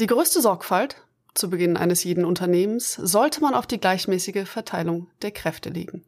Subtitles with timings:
[0.00, 0.96] Die größte Sorgfalt
[1.34, 6.06] zu Beginn eines jeden Unternehmens sollte man auf die gleichmäßige Verteilung der Kräfte legen.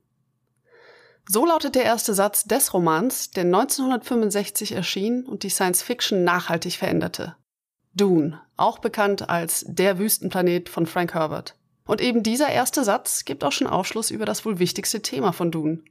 [1.28, 6.78] So lautet der erste Satz des Romans, der 1965 erschien und die Science Fiction nachhaltig
[6.78, 7.36] veränderte.
[7.92, 11.54] Dune, auch bekannt als Der Wüstenplanet von Frank Herbert.
[11.84, 15.50] Und eben dieser erste Satz gibt auch schon Aufschluss über das wohl wichtigste Thema von
[15.50, 15.84] Dune.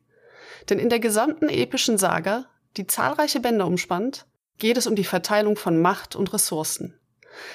[0.71, 2.45] Denn in der gesamten epischen Saga,
[2.77, 4.25] die zahlreiche Bände umspannt,
[4.57, 6.97] geht es um die Verteilung von Macht und Ressourcen.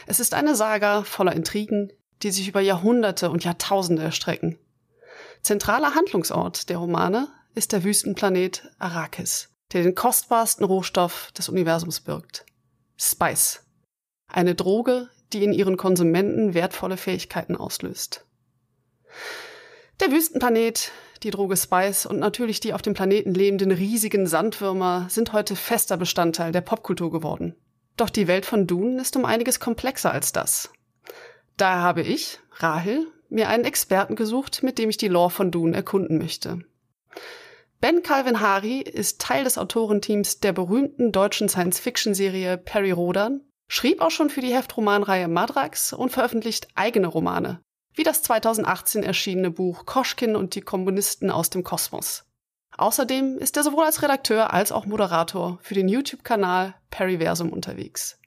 [0.07, 4.59] Es ist eine Saga voller Intrigen, die sich über Jahrhunderte und Jahrtausende erstrecken.
[5.43, 12.45] Zentraler Handlungsort der Romane ist der Wüstenplanet Arrakis, der den kostbarsten Rohstoff des Universums birgt.
[12.97, 13.65] Spice.
[14.29, 18.25] Eine Droge, die in ihren Konsumenten wertvolle Fähigkeiten auslöst.
[20.01, 25.33] Der Wüstenplanet, die Droge Spice und natürlich die auf dem Planeten lebenden riesigen Sandwürmer sind
[25.33, 27.55] heute fester Bestandteil der Popkultur geworden.
[27.97, 30.71] Doch die Welt von Dune ist um einiges komplexer als das.
[31.57, 35.75] Daher habe ich, Rahel, mir einen Experten gesucht, mit dem ich die Lore von Dune
[35.75, 36.61] erkunden möchte.
[37.81, 44.11] Ben Calvin Hari ist Teil des Autorenteams der berühmten deutschen Science-Fiction-Serie Perry Rodan, schrieb auch
[44.11, 47.61] schon für die Heftromanreihe Madrax und veröffentlicht eigene Romane,
[47.95, 52.25] wie das 2018 erschienene Buch Koschkin und die Kommunisten aus dem Kosmos.
[52.79, 58.19] Außerdem ist er sowohl als Redakteur als auch Moderator für den YouTube-Kanal Periversum unterwegs.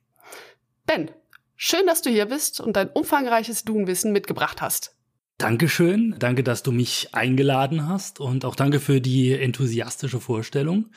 [0.86, 1.12] Ben,
[1.56, 4.96] schön, dass du hier bist und dein umfangreiches Dune-Wissen mitgebracht hast.
[5.38, 10.92] Dankeschön, danke, dass du mich eingeladen hast und auch danke für die enthusiastische Vorstellung.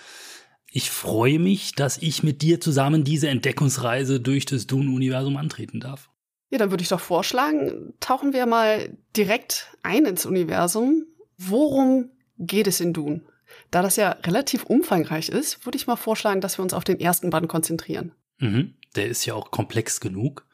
[0.70, 6.10] Ich freue mich, dass ich mit dir zusammen diese Entdeckungsreise durch das Dune-Universum antreten darf.
[6.50, 11.04] Ja, dann würde ich doch vorschlagen, tauchen wir mal direkt ein ins Universum.
[11.36, 13.22] Worum geht es in Dune?
[13.72, 17.00] Da das ja relativ umfangreich ist, würde ich mal vorschlagen, dass wir uns auf den
[17.00, 18.12] ersten Band konzentrieren.
[18.38, 20.46] Mhm, der ist ja auch komplex genug.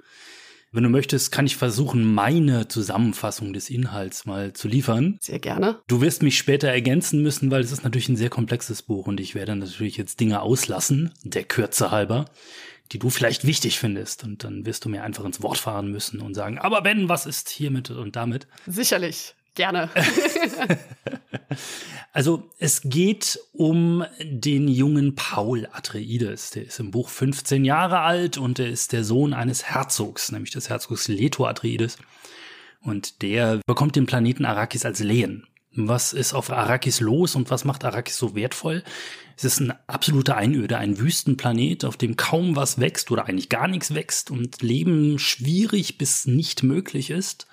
[0.70, 5.18] Wenn du möchtest, kann ich versuchen, meine Zusammenfassung des Inhalts mal zu liefern.
[5.20, 5.80] Sehr gerne.
[5.88, 9.18] Du wirst mich später ergänzen müssen, weil es ist natürlich ein sehr komplexes Buch und
[9.18, 12.26] ich werde natürlich jetzt Dinge auslassen, der Kürze halber,
[12.92, 14.22] die du vielleicht wichtig findest.
[14.22, 17.26] Und dann wirst du mir einfach ins Wort fahren müssen und sagen, aber Ben, was
[17.26, 18.46] ist hiermit und damit?
[18.66, 19.34] Sicherlich.
[19.54, 19.90] Gerne.
[22.12, 26.50] also es geht um den jungen Paul Atreides.
[26.50, 30.52] Der ist im Buch 15 Jahre alt und er ist der Sohn eines Herzogs, nämlich
[30.52, 31.98] des Herzogs Leto Atreides.
[32.80, 35.46] Und der bekommt den Planeten Arrakis als Lehen.
[35.74, 38.82] Was ist auf Arrakis los und was macht Arrakis so wertvoll?
[39.36, 43.68] Es ist eine absolute Einöde, ein Wüstenplanet, auf dem kaum was wächst oder eigentlich gar
[43.68, 47.46] nichts wächst und Leben schwierig bis nicht möglich ist.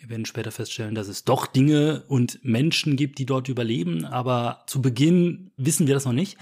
[0.00, 4.64] Wir werden später feststellen, dass es doch Dinge und Menschen gibt, die dort überleben, aber
[4.66, 6.38] zu Beginn wissen wir das noch nicht.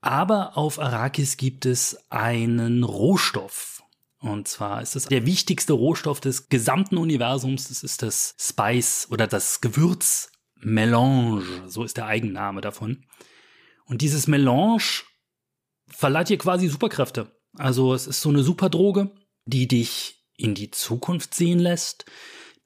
[0.00, 3.82] Aber auf Arrakis gibt es einen Rohstoff.
[4.20, 7.68] Und zwar ist es der wichtigste Rohstoff des gesamten Universums.
[7.68, 11.42] Das ist das Spice oder das Gewürz Melange.
[11.66, 13.04] So ist der Eigenname davon.
[13.84, 15.02] Und dieses Melange
[15.88, 17.36] verleiht dir quasi Superkräfte.
[17.54, 19.10] Also es ist so eine Superdroge,
[19.44, 22.04] die dich in die Zukunft sehen lässt,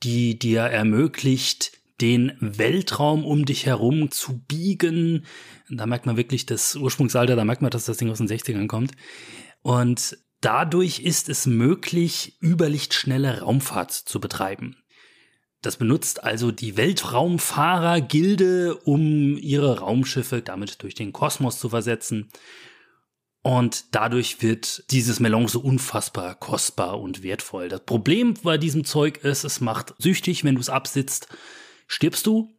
[0.02, 5.26] die dir ermöglicht, den Weltraum um dich herum zu biegen.
[5.68, 8.66] Da merkt man wirklich das Ursprungsalter, da merkt man, dass das Ding aus den 60ern
[8.66, 8.92] kommt.
[9.62, 14.76] Und dadurch ist es möglich, überlichtschnelle Raumfahrt zu betreiben.
[15.62, 22.30] Das benutzt also die Weltraumfahrergilde, um ihre Raumschiffe damit durch den Kosmos zu versetzen.
[23.42, 27.68] Und dadurch wird dieses Melange so unfassbar kostbar und wertvoll.
[27.68, 31.28] Das Problem bei diesem Zeug ist, es macht süchtig, wenn du es absitzt,
[31.86, 32.54] stirbst du.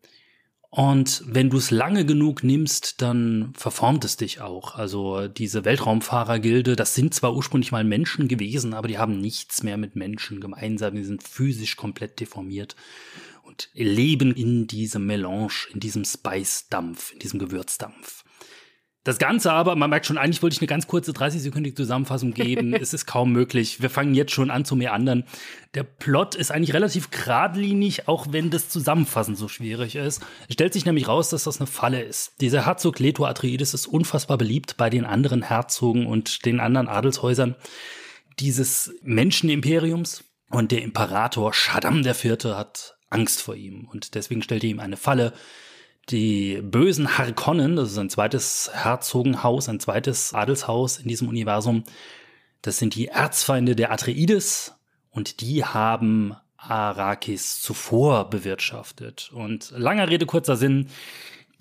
[0.73, 4.75] Und wenn du es lange genug nimmst, dann verformt es dich auch.
[4.75, 9.75] Also diese Weltraumfahrergilde, das sind zwar ursprünglich mal Menschen gewesen, aber die haben nichts mehr
[9.75, 10.95] mit Menschen gemeinsam.
[10.95, 12.77] Die sind physisch komplett deformiert
[13.43, 18.23] und leben in diesem Melange, in diesem Spice-Dampf, in diesem Gewürzdampf.
[19.03, 22.73] Das Ganze aber, man merkt schon, eigentlich wollte ich eine ganz kurze 30-sekündige Zusammenfassung geben.
[22.79, 23.81] es ist kaum möglich.
[23.81, 25.23] Wir fangen jetzt schon an zu meandern.
[25.73, 30.21] Der Plot ist eigentlich relativ geradlinig, auch wenn das Zusammenfassen so schwierig ist.
[30.47, 32.39] Es stellt sich nämlich raus, dass das eine Falle ist.
[32.41, 37.55] Dieser Herzog Leto Atreides ist unfassbar beliebt bei den anderen Herzogen und den anderen Adelshäusern
[38.39, 40.25] dieses Menschenimperiums.
[40.51, 42.43] Und der Imperator Shaddam IV.
[42.45, 43.87] hat Angst vor ihm.
[43.91, 45.33] Und deswegen stellt er ihm eine Falle
[46.09, 51.83] die bösen Harkonnen, das ist ein zweites Herzogenhaus, ein zweites Adelshaus in diesem Universum,
[52.61, 54.73] das sind die Erzfeinde der Atreides
[55.09, 59.31] und die haben Arrakis zuvor bewirtschaftet.
[59.33, 60.87] Und langer Rede, kurzer Sinn,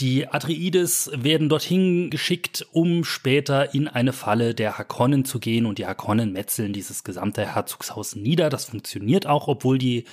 [0.01, 5.77] Die Atreides werden dorthin geschickt, um später in eine Falle der Hakonnen zu gehen und
[5.77, 8.49] die Hakonnen metzeln dieses gesamte Herzogshaus nieder.
[8.49, 10.05] Das funktioniert auch, obwohl die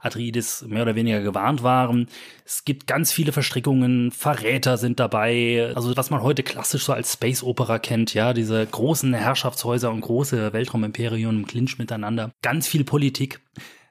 [0.00, 2.08] Atreides mehr oder weniger gewarnt waren.
[2.44, 7.14] Es gibt ganz viele Verstrickungen, Verräter sind dabei, also was man heute klassisch so als
[7.14, 12.32] Space Opera kennt, ja, diese großen Herrschaftshäuser und große Weltraumimperien im Clinch miteinander.
[12.42, 13.40] Ganz viel Politik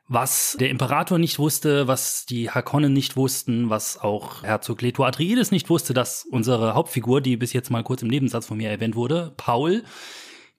[0.08, 5.52] was der Imperator nicht wusste, was die Hakonnen nicht wussten, was auch Herzog Leto Atreides
[5.52, 8.96] nicht wusste, dass unsere Hauptfigur, die bis jetzt mal kurz im Nebensatz von mir erwähnt
[8.96, 9.84] wurde, Paul,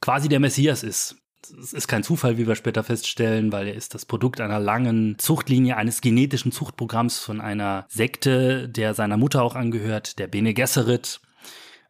[0.01, 1.17] quasi der Messias ist.
[1.51, 5.19] Es ist kein Zufall, wie wir später feststellen, weil er ist das Produkt einer langen
[5.19, 11.21] Zuchtlinie, eines genetischen Zuchtprogramms von einer Sekte, der seiner Mutter auch angehört, der Bene Gesserit.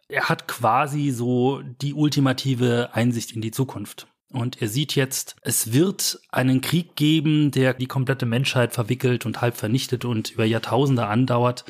[0.08, 4.06] Er hat quasi so die ultimative Einsicht in die Zukunft.
[4.32, 9.40] Und er sieht jetzt, es wird einen Krieg geben, der die komplette Menschheit verwickelt und
[9.40, 11.64] halb vernichtet und über Jahrtausende andauert.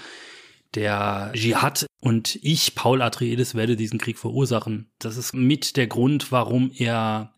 [0.74, 4.90] Der Dschihad und ich, Paul Atreides, werde diesen Krieg verursachen.
[4.98, 7.32] Das ist mit der Grund, warum er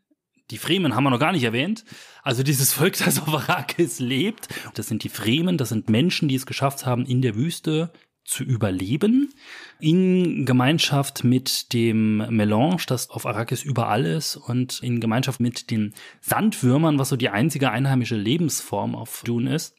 [0.51, 1.85] die Fremen haben wir noch gar nicht erwähnt.
[2.23, 4.49] Also dieses Volk, das auf Arrakis lebt.
[4.75, 7.93] Das sind die Fremen, das sind Menschen, die es geschafft haben, in der Wüste
[8.25, 9.33] zu überleben.
[9.81, 15.95] In Gemeinschaft mit dem Melange, das auf Arrakis überall ist, und in Gemeinschaft mit den
[16.21, 19.78] Sandwürmern, was so die einzige einheimische Lebensform auf Dune ist.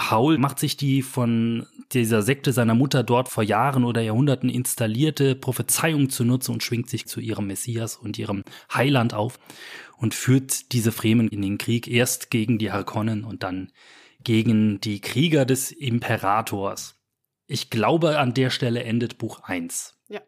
[0.00, 5.34] Paul macht sich die von dieser Sekte seiner Mutter dort vor Jahren oder Jahrhunderten installierte
[5.34, 8.42] Prophezeiung zunutze und schwingt sich zu ihrem Messias und ihrem
[8.72, 9.38] Heiland auf
[9.98, 13.72] und führt diese Fremen in den Krieg erst gegen die Harkonnen und dann
[14.24, 16.94] gegen die Krieger des Imperators.
[17.46, 19.98] Ich glaube, an der Stelle endet Buch 1.
[20.08, 20.22] Ja.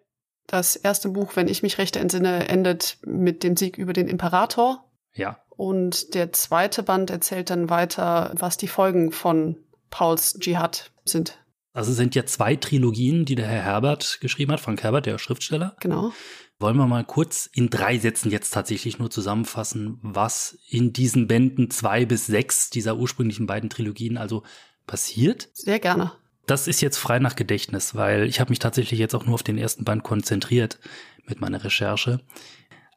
[0.46, 4.84] Das erste Buch, wenn ich mich recht entsinne, endet mit dem Sieg über den Imperator.
[5.14, 5.41] Ja.
[5.56, 9.56] Und der zweite Band erzählt dann weiter, was die Folgen von
[9.90, 11.38] Pauls Dschihad sind.
[11.74, 15.76] Also sind ja zwei Trilogien, die der Herr Herbert geschrieben hat, Frank Herbert, der Schriftsteller.
[15.80, 16.12] Genau.
[16.58, 21.70] Wollen wir mal kurz in drei Sätzen jetzt tatsächlich nur zusammenfassen, was in diesen Bänden
[21.70, 24.42] zwei bis sechs dieser ursprünglichen beiden Trilogien also
[24.86, 25.48] passiert?
[25.54, 26.12] Sehr gerne.
[26.46, 29.42] Das ist jetzt frei nach Gedächtnis, weil ich habe mich tatsächlich jetzt auch nur auf
[29.42, 30.78] den ersten Band konzentriert
[31.26, 32.20] mit meiner Recherche.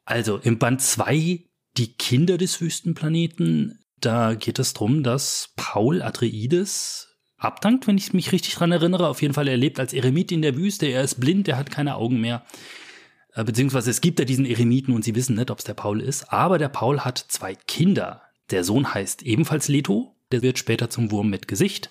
[0.04, 1.44] Also im Band zwei
[1.76, 7.08] die Kinder des Wüstenplaneten, da geht es darum, dass Paul Atreides
[7.38, 9.08] abdankt, wenn ich mich richtig dran erinnere.
[9.08, 11.70] Auf jeden Fall, er lebt als Eremit in der Wüste, er ist blind, er hat
[11.70, 12.44] keine Augen mehr.
[13.34, 16.00] Äh, beziehungsweise es gibt ja diesen Eremiten und sie wissen nicht, ob es der Paul
[16.00, 16.32] ist.
[16.32, 18.22] Aber der Paul hat zwei Kinder.
[18.50, 21.90] Der Sohn heißt ebenfalls Leto, der wird später zum Wurm mit Gesicht.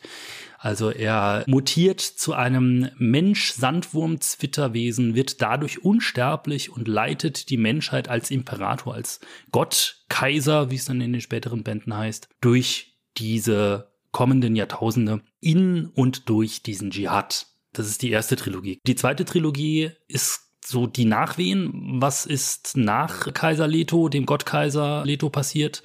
[0.65, 8.95] Also er mutiert zu einem Mensch-Sandwurm-Zwitterwesen, wird dadurch unsterblich und leitet die Menschheit als Imperator,
[8.95, 9.19] als
[9.51, 15.85] Gott, Kaiser, wie es dann in den späteren Bänden heißt, durch diese kommenden Jahrtausende in
[15.85, 17.45] und durch diesen Dschihad.
[17.71, 18.79] Das ist die erste Trilogie.
[18.87, 22.01] Die zweite Trilogie ist so die Nachwehen.
[22.01, 25.83] Was ist nach Kaiser Leto, dem Gottkaiser Leto passiert?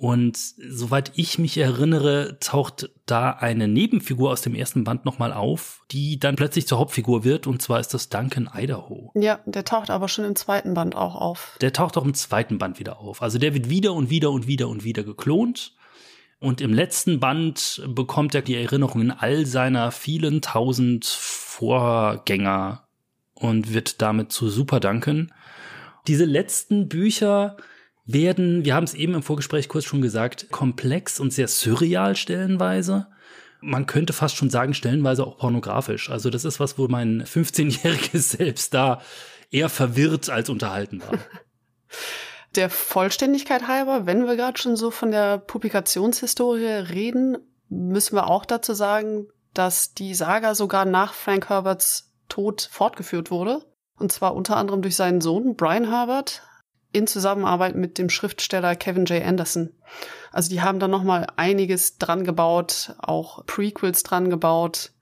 [0.00, 5.82] Und soweit ich mich erinnere, taucht da eine Nebenfigur aus dem ersten Band nochmal auf,
[5.90, 9.10] die dann plötzlich zur Hauptfigur wird, und zwar ist das Duncan Idaho.
[9.16, 11.58] Ja, der taucht aber schon im zweiten Band auch auf.
[11.60, 13.22] Der taucht auch im zweiten Band wieder auf.
[13.22, 15.74] Also der wird wieder und wieder und wieder und wieder geklont.
[16.38, 22.86] Und im letzten Band bekommt er die Erinnerung in all seiner vielen tausend Vorgänger
[23.34, 25.32] und wird damit zu Super Duncan.
[26.06, 27.56] Diese letzten Bücher
[28.08, 33.06] werden, wir haben es eben im Vorgespräch kurz schon gesagt, komplex und sehr surreal stellenweise.
[33.60, 36.10] Man könnte fast schon sagen, stellenweise auch pornografisch.
[36.10, 39.02] Also das ist was, wo mein 15-jähriges Selbst da
[39.50, 41.18] eher verwirrt als unterhalten war.
[42.54, 47.36] Der Vollständigkeit halber, wenn wir gerade schon so von der Publikationshistorie reden,
[47.68, 53.66] müssen wir auch dazu sagen, dass die Saga sogar nach Frank Herberts Tod fortgeführt wurde.
[53.96, 56.42] Und zwar unter anderem durch seinen Sohn Brian Herbert,
[56.92, 59.24] in Zusammenarbeit mit dem Schriftsteller Kevin J.
[59.24, 59.70] Anderson.
[60.32, 64.92] Also die haben da noch mal einiges dran gebaut, auch Prequels dran gebaut.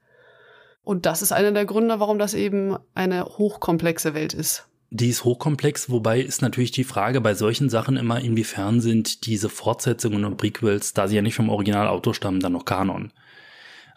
[0.83, 4.67] Und das ist einer der Gründe, warum das eben eine hochkomplexe Welt ist.
[4.89, 9.49] Die ist hochkomplex, wobei ist natürlich die Frage bei solchen Sachen immer, inwiefern sind diese
[9.49, 13.11] Fortsetzungen und Prequels, da sie ja nicht vom Originalautor stammen, dann noch Kanon.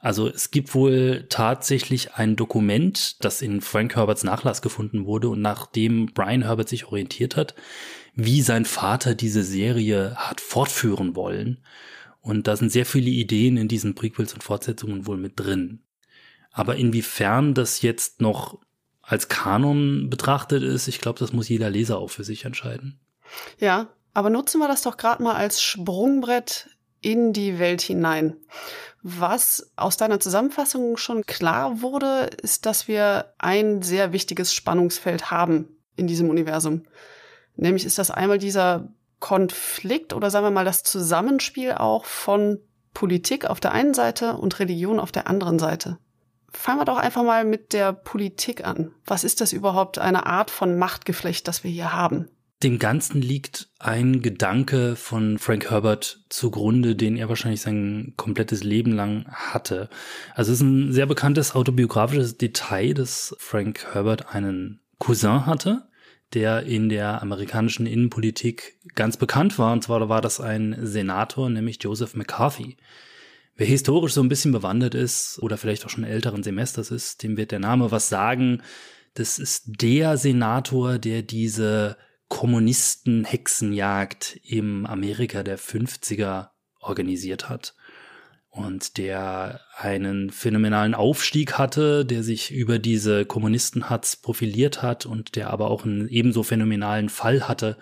[0.00, 5.42] Also es gibt wohl tatsächlich ein Dokument, das in Frank Herberts Nachlass gefunden wurde und
[5.42, 7.54] nachdem Brian Herbert sich orientiert hat,
[8.14, 11.62] wie sein Vater diese Serie hat fortführen wollen.
[12.22, 15.82] Und da sind sehr viele Ideen in diesen Prequels und Fortsetzungen wohl mit drin.
[16.50, 18.58] Aber inwiefern das jetzt noch
[19.02, 23.00] als Kanon betrachtet ist, ich glaube, das muss jeder Leser auch für sich entscheiden.
[23.58, 26.68] Ja, aber nutzen wir das doch gerade mal als Sprungbrett
[27.00, 28.36] in die Welt hinein.
[29.02, 35.68] Was aus deiner Zusammenfassung schon klar wurde, ist, dass wir ein sehr wichtiges Spannungsfeld haben
[35.96, 36.82] in diesem Universum.
[37.56, 38.88] Nämlich ist das einmal dieser
[39.18, 42.58] Konflikt oder sagen wir mal das Zusammenspiel auch von
[42.92, 45.98] Politik auf der einen Seite und Religion auf der anderen Seite.
[46.52, 48.92] Fangen wir doch einfach mal mit der Politik an.
[49.06, 52.28] Was ist das überhaupt eine Art von Machtgeflecht, das wir hier haben?
[52.62, 58.92] Dem Ganzen liegt ein Gedanke von Frank Herbert zugrunde, den er wahrscheinlich sein komplettes Leben
[58.92, 59.88] lang hatte.
[60.34, 65.88] Also es ist ein sehr bekanntes autobiografisches Detail, dass Frank Herbert einen Cousin hatte,
[66.34, 69.72] der in der amerikanischen Innenpolitik ganz bekannt war.
[69.72, 72.76] Und zwar war das ein Senator, nämlich Joseph McCarthy.
[73.56, 77.38] Wer historisch so ein bisschen bewandert ist oder vielleicht auch schon älteren Semesters ist, dem
[77.38, 78.60] wird der Name was sagen.
[79.14, 81.96] Das ist der Senator, der diese
[82.30, 86.48] Kommunisten-Hexenjagd im Amerika der 50er
[86.80, 87.74] organisiert hat
[88.48, 95.50] und der einen phänomenalen Aufstieg hatte, der sich über diese Kommunistenhatz profiliert hat und der
[95.50, 97.76] aber auch einen ebenso phänomenalen Fall hatte.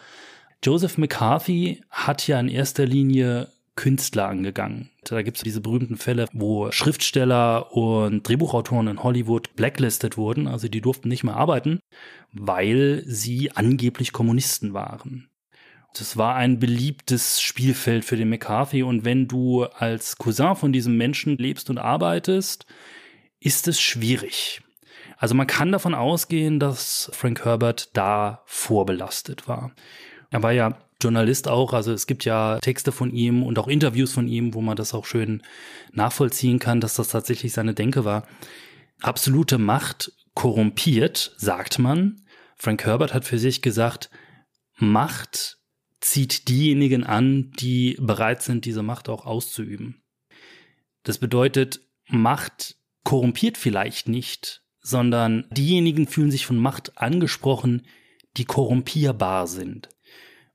[0.64, 4.90] Joseph McCarthy hat ja in erster Linie Künstler angegangen.
[5.04, 10.66] Da gibt es diese berühmten Fälle, wo Schriftsteller und Drehbuchautoren in Hollywood blacklisted wurden, also
[10.66, 11.78] die durften nicht mehr arbeiten,
[12.32, 15.30] weil sie angeblich Kommunisten waren.
[15.94, 20.96] Das war ein beliebtes Spielfeld für den McCarthy und wenn du als Cousin von diesem
[20.96, 22.66] Menschen lebst und arbeitest,
[23.40, 24.62] ist es schwierig.
[25.16, 29.72] Also man kann davon ausgehen, dass Frank Herbert da vorbelastet war.
[30.30, 31.72] Er war ja Journalist auch.
[31.72, 34.94] Also es gibt ja Texte von ihm und auch Interviews von ihm, wo man das
[34.94, 35.42] auch schön
[35.92, 38.26] nachvollziehen kann, dass das tatsächlich seine Denke war.
[39.00, 42.22] Absolute Macht korrumpiert, sagt man.
[42.54, 44.08] Frank Herbert hat für sich gesagt,
[44.76, 45.58] Macht
[46.00, 50.00] zieht diejenigen an, die bereit sind, diese Macht auch auszuüben.
[51.02, 57.82] Das bedeutet, Macht korrumpiert vielleicht nicht, sondern diejenigen fühlen sich von Macht angesprochen,
[58.36, 59.88] die korrumpierbar sind.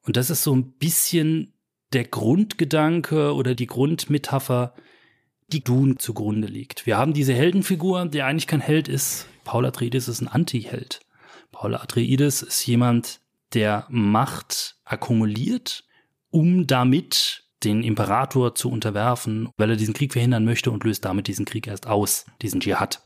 [0.04, 1.56] Und das ist so ein bisschen
[1.92, 4.76] der Grundgedanke oder die Grundmetapher,
[5.50, 6.86] die Dune zugrunde liegt.
[6.86, 9.28] Wir haben diese Heldenfigur, der eigentlich kein Held ist.
[9.44, 11.02] Paul Atreides ist ein Anti-Held.
[11.52, 13.20] Paul Atreides ist jemand,
[13.54, 15.84] der Macht akkumuliert,
[16.30, 21.28] um damit den Imperator zu unterwerfen, weil er diesen Krieg verhindern möchte und löst damit
[21.28, 23.02] diesen Krieg erst aus, diesen Dschihad.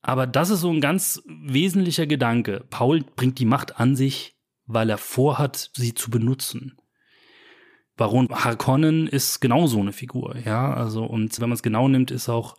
[0.00, 2.64] Aber das ist so ein ganz wesentlicher Gedanke.
[2.70, 6.76] Paul bringt die Macht an sich, weil er vorhat, sie zu benutzen.
[7.98, 12.10] Baron Harkonnen ist genau so eine Figur, ja, also und wenn man es genau nimmt,
[12.10, 12.56] ist auch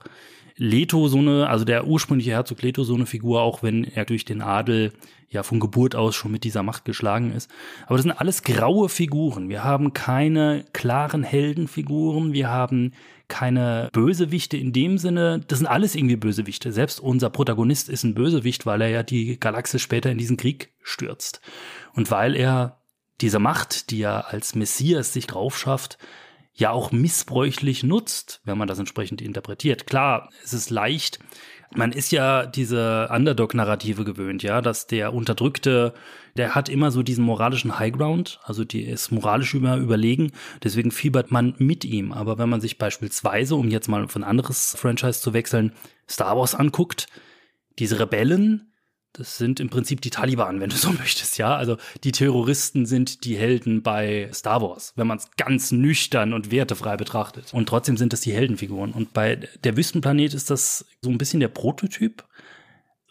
[0.55, 4.25] Leto so eine, also der ursprüngliche Herzog Leto so eine Figur, auch wenn er durch
[4.25, 4.91] den Adel
[5.29, 7.50] ja von Geburt aus schon mit dieser Macht geschlagen ist.
[7.86, 9.48] Aber das sind alles graue Figuren.
[9.48, 12.91] Wir haben keine klaren Heldenfiguren, wir haben
[13.29, 15.39] keine Bösewichte in dem Sinne.
[15.48, 16.74] Das sind alles irgendwie Bösewichte.
[16.74, 20.74] Selbst unser Protagonist ist ein Bösewicht, weil er ja die Galaxis später in diesen Krieg
[20.81, 21.39] stürzt.
[21.93, 22.78] Und weil er
[23.22, 25.98] diese Macht, die er als Messias sich drauf schafft,
[26.54, 29.88] ja auch missbräuchlich nutzt, wenn man das entsprechend interpretiert.
[29.88, 31.20] Klar, es ist leicht,
[31.76, 35.94] man ist ja diese Underdog-Narrative gewöhnt, ja, dass der Unterdrückte,
[36.36, 40.32] der hat immer so diesen moralischen Highground, also die ist moralisch immer überlegen,
[40.64, 42.12] deswegen fiebert man mit ihm.
[42.12, 45.74] Aber wenn man sich beispielsweise, um jetzt mal von anderes Franchise zu wechseln,
[46.10, 47.08] Star Wars anguckt,
[47.78, 48.74] diese Rebellen,
[49.13, 51.56] das sind im Prinzip die Taliban, wenn du so möchtest, ja.
[51.56, 56.51] Also die Terroristen sind die Helden bei Star Wars, wenn man es ganz nüchtern und
[56.51, 57.54] wertefrei betrachtet.
[57.54, 58.92] Und trotzdem sind es die Heldenfiguren.
[58.94, 62.25] Und bei der Wüstenplanet ist das so ein bisschen der Prototyp.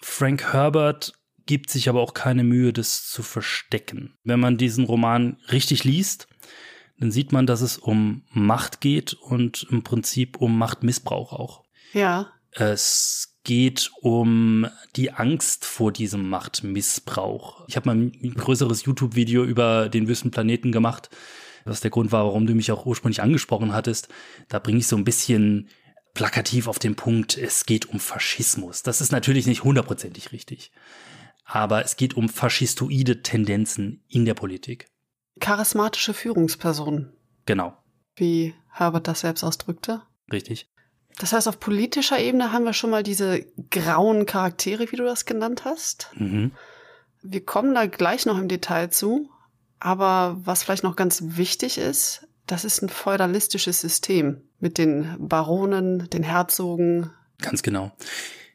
[0.00, 1.12] Frank Herbert
[1.46, 4.14] gibt sich aber auch keine Mühe, das zu verstecken.
[4.22, 6.28] Wenn man diesen Roman richtig liest,
[7.00, 11.64] dann sieht man, dass es um Macht geht und im Prinzip um Machtmissbrauch auch.
[11.92, 12.32] Ja.
[12.52, 17.64] Es geht um die Angst vor diesem Machtmissbrauch.
[17.66, 21.08] Ich habe mal ein größeres YouTube-Video über den Wüstenplaneten gemacht,
[21.64, 24.08] was der Grund war, warum du mich auch ursprünglich angesprochen hattest.
[24.50, 25.70] Da bringe ich so ein bisschen
[26.12, 28.82] plakativ auf den Punkt, es geht um Faschismus.
[28.82, 30.70] Das ist natürlich nicht hundertprozentig richtig.
[31.42, 34.90] Aber es geht um faschistoide Tendenzen in der Politik.
[35.40, 37.14] Charismatische Führungspersonen.
[37.46, 37.78] Genau.
[38.14, 40.02] Wie Herbert das selbst ausdrückte.
[40.30, 40.68] Richtig.
[41.18, 45.24] Das heißt, auf politischer Ebene haben wir schon mal diese grauen Charaktere, wie du das
[45.24, 46.10] genannt hast.
[46.14, 46.52] Mhm.
[47.22, 49.28] Wir kommen da gleich noch im Detail zu.
[49.80, 56.10] Aber was vielleicht noch ganz wichtig ist, das ist ein feudalistisches System mit den Baronen,
[56.10, 57.10] den Herzogen.
[57.40, 57.92] Ganz genau.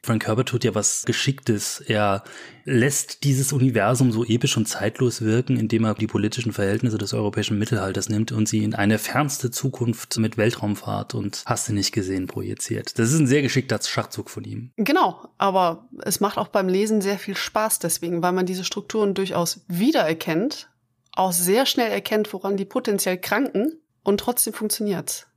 [0.05, 1.79] Frank Herbert tut ja was Geschicktes.
[1.79, 2.25] Er
[2.65, 7.57] lässt dieses Universum so episch und zeitlos wirken, indem er die politischen Verhältnisse des europäischen
[7.57, 12.27] Mittelalters nimmt und sie in eine fernste Zukunft mit Weltraumfahrt und hast du nicht gesehen
[12.27, 12.99] projiziert.
[12.99, 14.71] Das ist ein sehr geschickter Schachzug von ihm.
[14.75, 19.13] Genau, aber es macht auch beim Lesen sehr viel Spaß deswegen, weil man diese Strukturen
[19.13, 20.69] durchaus wiedererkennt,
[21.13, 25.27] auch sehr schnell erkennt, woran die potenziell kranken und trotzdem funktioniert's.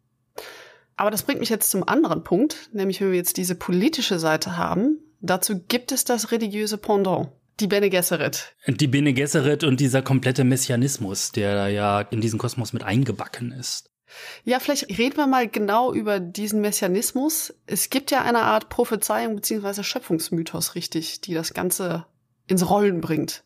[0.97, 4.57] Aber das bringt mich jetzt zum anderen Punkt, nämlich wenn wir jetzt diese politische Seite
[4.57, 7.29] haben, dazu gibt es das religiöse Pendant.
[7.61, 8.55] Die Bene Gesserit.
[8.67, 13.51] Die Bene Gesserit und dieser komplette Messianismus, der da ja in diesen Kosmos mit eingebacken
[13.53, 13.91] ist.
[14.45, 17.55] Ja, vielleicht reden wir mal genau über diesen Messianismus.
[17.67, 22.07] Es gibt ja eine Art Prophezeiung beziehungsweise Schöpfungsmythos, richtig, die das Ganze
[22.47, 23.43] ins Rollen bringt.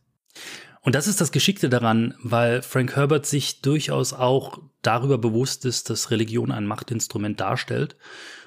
[0.82, 5.90] Und das ist das Geschickte daran, weil Frank Herbert sich durchaus auch darüber bewusst ist,
[5.90, 7.96] dass Religion ein Machtinstrument darstellt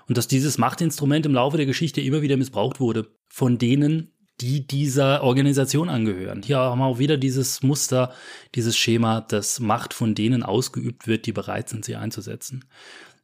[0.07, 4.65] und dass dieses Machtinstrument im Laufe der Geschichte immer wieder missbraucht wurde von denen, die
[4.65, 6.41] dieser Organisation angehören.
[6.43, 8.13] Hier haben wir auch wieder dieses Muster,
[8.55, 12.65] dieses Schema, dass Macht von denen ausgeübt wird, die bereit sind, sie einzusetzen.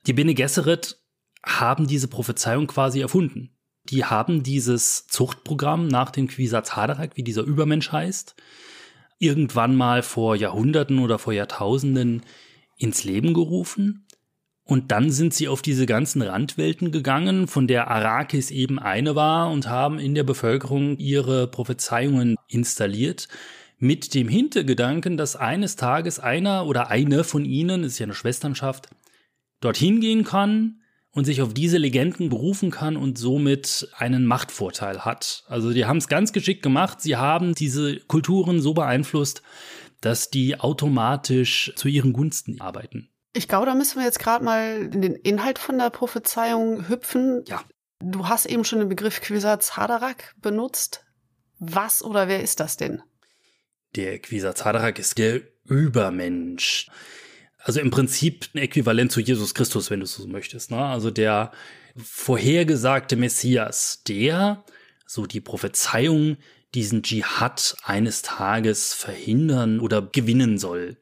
[0.06, 1.00] Die Bene Gesserit
[1.44, 3.56] haben diese Prophezeiung quasi erfunden.
[3.86, 8.36] Die haben dieses Zuchtprogramm nach dem Quisatz Haderach, wie dieser Übermensch heißt,
[9.20, 12.24] irgendwann mal vor Jahrhunderten oder vor Jahrtausenden
[12.78, 14.08] ins Leben gerufen.
[14.64, 19.52] Und dann sind sie auf diese ganzen Randwelten gegangen, von der Arrakis eben eine war,
[19.52, 23.28] und haben in der Bevölkerung ihre Prophezeiungen installiert,
[23.80, 28.90] mit dem Hintergedanken, dass eines Tages einer oder eine von ihnen, ist ja eine Schwesternschaft,
[29.62, 35.44] dorthin gehen kann, und sich auf diese Legenden berufen kann und somit einen Machtvorteil hat.
[35.48, 37.02] Also die haben es ganz geschickt gemacht.
[37.02, 39.42] Sie haben diese Kulturen so beeinflusst,
[40.02, 43.10] dass die automatisch zu ihren Gunsten arbeiten.
[43.34, 47.44] Ich glaube, da müssen wir jetzt gerade mal in den Inhalt von der Prophezeiung hüpfen.
[47.48, 47.64] Ja.
[48.00, 51.06] Du hast eben schon den Begriff Quisatz Haderach benutzt.
[51.60, 53.02] Was oder wer ist das denn?
[53.96, 56.90] Der Quisatz Haderach ist der Übermensch.
[57.60, 60.72] Also im Prinzip ein Äquivalent zu Jesus Christus, wenn du so möchtest.
[60.72, 60.78] Ne?
[60.78, 61.52] Also der
[61.98, 64.64] vorhergesagte Messias, der,
[65.06, 66.38] so die Prophezeiung,
[66.74, 70.98] diesen Dschihad eines Tages verhindern oder gewinnen soll.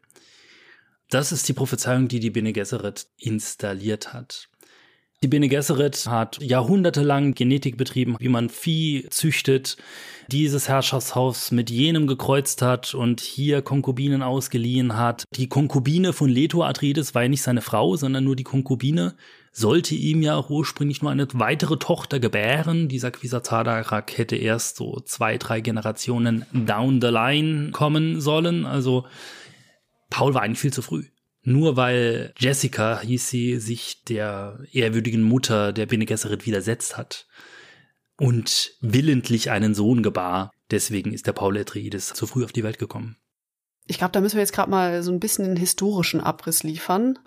[1.10, 4.50] Das ist die Prophezeiung, die die Bene Gesserit installiert hat.
[5.24, 9.76] Die Bene Gesserit hat jahrhundertelang Genetik betrieben, wie man Vieh züchtet,
[10.28, 15.24] dieses Herrschaftshaus mit jenem gekreuzt hat und hier Konkubinen ausgeliehen hat.
[15.34, 19.16] Die Konkubine von Leto Atreides war ja nicht seine Frau, sondern nur die Konkubine,
[19.52, 22.88] sollte ihm ja ursprünglich nur eine weitere Tochter gebären.
[22.88, 28.68] Dieser Quisatadarak hätte erst so zwei, drei Generationen down the line kommen sollen.
[28.68, 29.08] Also
[30.12, 31.06] Paul war eigentlich viel zu früh
[31.48, 37.26] nur weil Jessica, hieß sie, sich der ehrwürdigen Mutter der Bene Gesserit widersetzt hat
[38.20, 40.52] und willentlich einen Sohn gebar.
[40.72, 43.16] Deswegen ist der Paul Atreides zu früh auf die Welt gekommen.
[43.86, 47.18] Ich glaube, da müssen wir jetzt gerade mal so ein bisschen einen historischen Abriss liefern,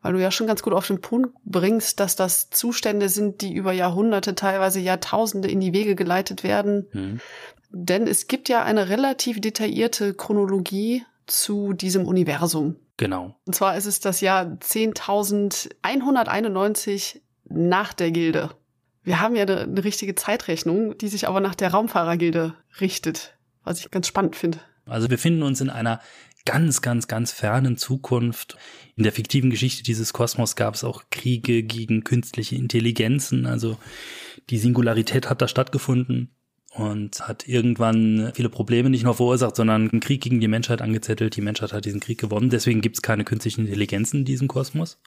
[0.00, 3.52] weil du ja schon ganz gut auf den Punkt bringst, dass das Zustände sind, die
[3.52, 6.86] über Jahrhunderte, teilweise Jahrtausende in die Wege geleitet werden.
[6.92, 7.20] Hm.
[7.70, 12.76] Denn es gibt ja eine relativ detaillierte Chronologie zu diesem Universum.
[12.96, 13.38] Genau.
[13.44, 18.50] Und zwar ist es das Jahr 10.191 nach der Gilde.
[19.02, 23.80] Wir haben ja eine, eine richtige Zeitrechnung, die sich aber nach der Raumfahrergilde richtet, was
[23.80, 24.60] ich ganz spannend finde.
[24.86, 26.00] Also wir befinden uns in einer
[26.44, 28.56] ganz, ganz, ganz fernen Zukunft.
[28.94, 33.46] In der fiktiven Geschichte dieses Kosmos gab es auch Kriege gegen künstliche Intelligenzen.
[33.46, 33.78] Also
[34.48, 36.35] die Singularität hat da stattgefunden
[36.76, 41.34] und hat irgendwann viele Probleme nicht nur verursacht, sondern einen Krieg gegen die Menschheit angezettelt.
[41.36, 42.50] Die Menschheit hat diesen Krieg gewonnen.
[42.50, 44.98] Deswegen gibt es keine künstlichen Intelligenzen in diesem Kosmos.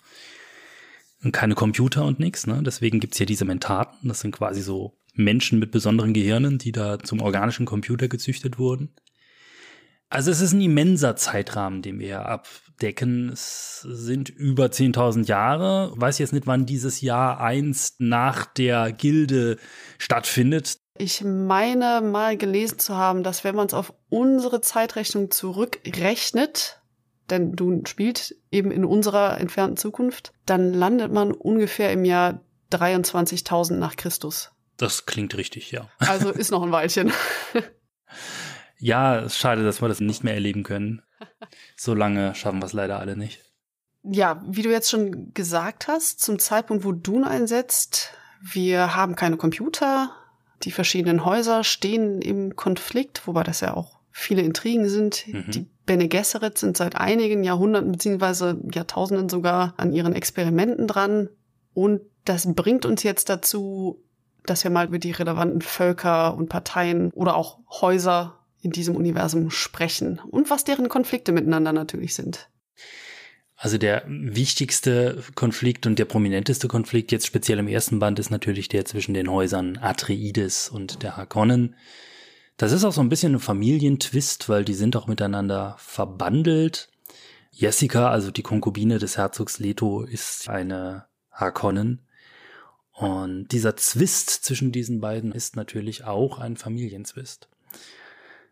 [1.24, 2.48] Und keine Computer und nichts.
[2.48, 2.64] Ne?
[2.66, 4.08] Deswegen gibt's hier diese Mentaten.
[4.08, 8.90] Das sind quasi so Menschen mit besonderen Gehirnen, die da zum organischen Computer gezüchtet wurden.
[10.10, 13.30] Also es ist ein immenser Zeitrahmen, den wir hier abdecken.
[13.30, 15.92] Es sind über 10.000 Jahre.
[15.94, 19.58] Ich weiß jetzt nicht, wann dieses Jahr einst nach der Gilde
[20.00, 20.80] stattfindet.
[20.98, 26.82] Ich meine mal gelesen zu haben, dass wenn man es auf unsere Zeitrechnung zurückrechnet,
[27.30, 32.42] denn du spielst eben in unserer entfernten Zukunft, dann landet man ungefähr im Jahr
[32.72, 34.52] 23.000 nach Christus.
[34.78, 35.88] Das klingt richtig, ja.
[36.00, 37.12] Also ist noch ein Weilchen.
[38.80, 41.02] ja, schade, dass wir das nicht mehr erleben können.
[41.76, 43.42] So lange schaffen wir es leider alle nicht.
[44.04, 49.38] Ja, wie du jetzt schon gesagt hast, zum Zeitpunkt, wo Dune einsetzt, wir haben keine
[49.38, 50.12] Computer,
[50.64, 55.26] die verschiedenen Häuser stehen im Konflikt, wobei das ja auch viele Intrigen sind.
[55.28, 55.52] Mhm.
[55.52, 61.30] Die Bene Gesserit sind seit einigen Jahrhunderten beziehungsweise Jahrtausenden sogar an ihren Experimenten dran.
[61.74, 64.04] Und das bringt uns jetzt dazu,
[64.46, 69.50] dass wir mal über die relevanten Völker und Parteien oder auch Häuser in diesem Universum
[69.52, 72.50] sprechen und was deren Konflikte miteinander natürlich sind.
[73.56, 78.70] Also der wichtigste Konflikt und der prominenteste Konflikt jetzt speziell im ersten Band ist natürlich
[78.70, 81.76] der zwischen den Häusern Atreides und der Harkonnen.
[82.56, 86.90] Das ist auch so ein bisschen ein Familientwist, weil die sind auch miteinander verbandelt.
[87.52, 92.02] Jessica, also die Konkubine des Herzogs Leto, ist eine Harkonnen.
[92.94, 97.50] Und dieser Zwist zwischen diesen beiden ist natürlich auch ein Familienzwist.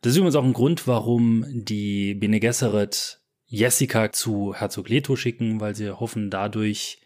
[0.02, 5.60] Das ist übrigens auch ein Grund, warum die Bene Gesserit Jessica zu Herzog Leto schicken,
[5.60, 7.00] weil sie hoffen, dadurch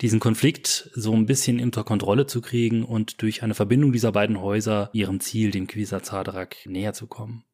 [0.00, 4.40] diesen Konflikt so ein bisschen unter Kontrolle zu kriegen und durch eine Verbindung dieser beiden
[4.40, 7.44] Häuser ihrem Ziel, dem Quisazadrak, näher zu kommen.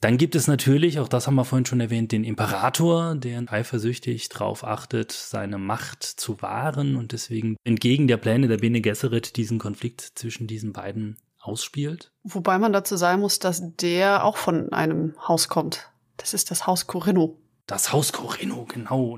[0.00, 4.30] Dann gibt es natürlich, auch das haben wir vorhin schon erwähnt, den Imperator, der eifersüchtig
[4.30, 9.58] darauf achtet, seine Macht zu wahren und deswegen entgegen der Pläne der Bene Gesserit diesen
[9.58, 12.12] Konflikt zwischen diesen beiden ausspielt.
[12.22, 15.90] Wobei man dazu sagen muss, dass der auch von einem Haus kommt.
[16.16, 17.38] Das ist das Haus Corinno.
[17.66, 19.16] Das Haus Corinno, genau.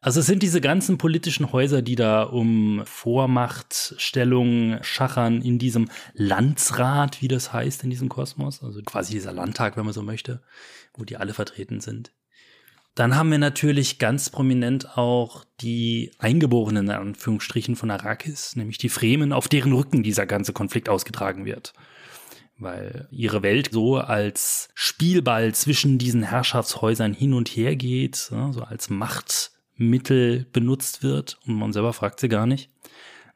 [0.00, 7.22] Also es sind diese ganzen politischen Häuser, die da um Vormachtstellung schachern in diesem Landsrat,
[7.22, 10.42] wie das heißt in diesem Kosmos, also quasi dieser Landtag, wenn man so möchte,
[10.94, 12.12] wo die alle vertreten sind.
[12.94, 18.90] Dann haben wir natürlich ganz prominent auch die Eingeborenen, in Anführungsstrichen, von Arrakis, nämlich die
[18.90, 21.72] Fremen, auf deren Rücken dieser ganze Konflikt ausgetragen wird
[22.62, 28.90] weil ihre Welt so als Spielball zwischen diesen Herrschaftshäusern hin und her geht, so als
[28.90, 32.70] Machtmittel benutzt wird und man selber fragt sie gar nicht.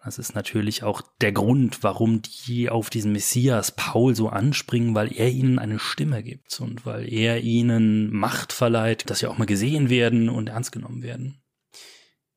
[0.06, 5.12] Das ist natürlich auch der Grund, warum die auf diesen Messias Paul so anspringen, weil
[5.12, 9.46] er ihnen eine Stimme gibt und weil er ihnen Macht verleiht, dass sie auch mal
[9.46, 11.42] gesehen werden und ernst genommen werden.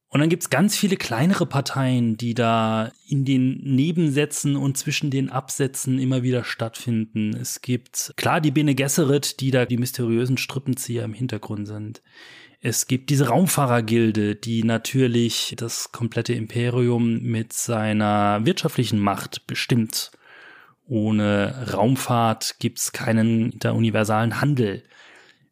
[0.07, 5.29] Und dann gibt's ganz viele kleinere Parteien, die da in den Nebensätzen und zwischen den
[5.29, 7.35] Absätzen immer wieder stattfinden.
[7.35, 12.01] Es gibt klar die Bene Gesserit, die da die mysteriösen Strippenzieher im Hintergrund sind.
[12.61, 20.11] Es gibt diese Raumfahrergilde, die natürlich das komplette Imperium mit seiner wirtschaftlichen Macht bestimmt.
[20.85, 24.83] Ohne Raumfahrt gibt's keinen interuniversalen Handel.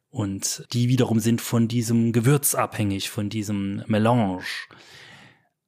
[0.10, 4.41] Und die wiederum sind von diesem Gewürz abhängig, von diesem Melange.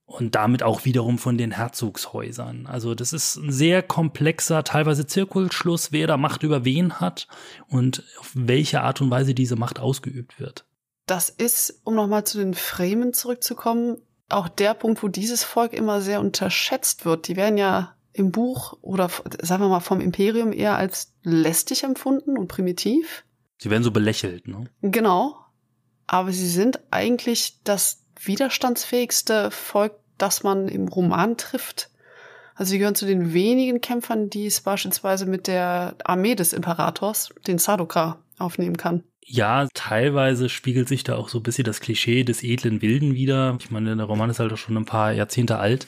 [0.04, 2.66] Und damit auch wiederum von den Herzogshäusern.
[2.66, 7.28] Also das ist ein sehr komplexer, teilweise Zirkelschluss, wer da Macht über wen hat
[7.68, 10.66] und auf welche Art und Weise diese Macht ausgeübt wird.
[11.10, 13.98] Das ist, um nochmal zu den Fremen zurückzukommen,
[14.30, 17.28] auch der Punkt, wo dieses Volk immer sehr unterschätzt wird.
[17.28, 19.10] Die werden ja im Buch oder
[19.42, 23.24] sagen wir mal vom Imperium eher als lästig empfunden und primitiv.
[23.58, 24.66] Sie werden so belächelt, ne?
[24.84, 25.36] Genau.
[26.06, 31.90] Aber sie sind eigentlich das widerstandsfähigste Volk, das man im Roman trifft.
[32.54, 37.30] Also sie gehören zu den wenigen Kämpfern, die es beispielsweise mit der Armee des Imperators,
[37.48, 39.04] den Sadoka, aufnehmen kann.
[39.26, 43.58] Ja, teilweise spiegelt sich da auch so ein bisschen das Klischee des edlen Wilden wieder.
[43.60, 45.88] Ich meine, der Roman ist halt auch schon ein paar Jahrzehnte alt.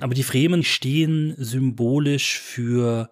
[0.00, 3.10] Aber die Fremen stehen symbolisch für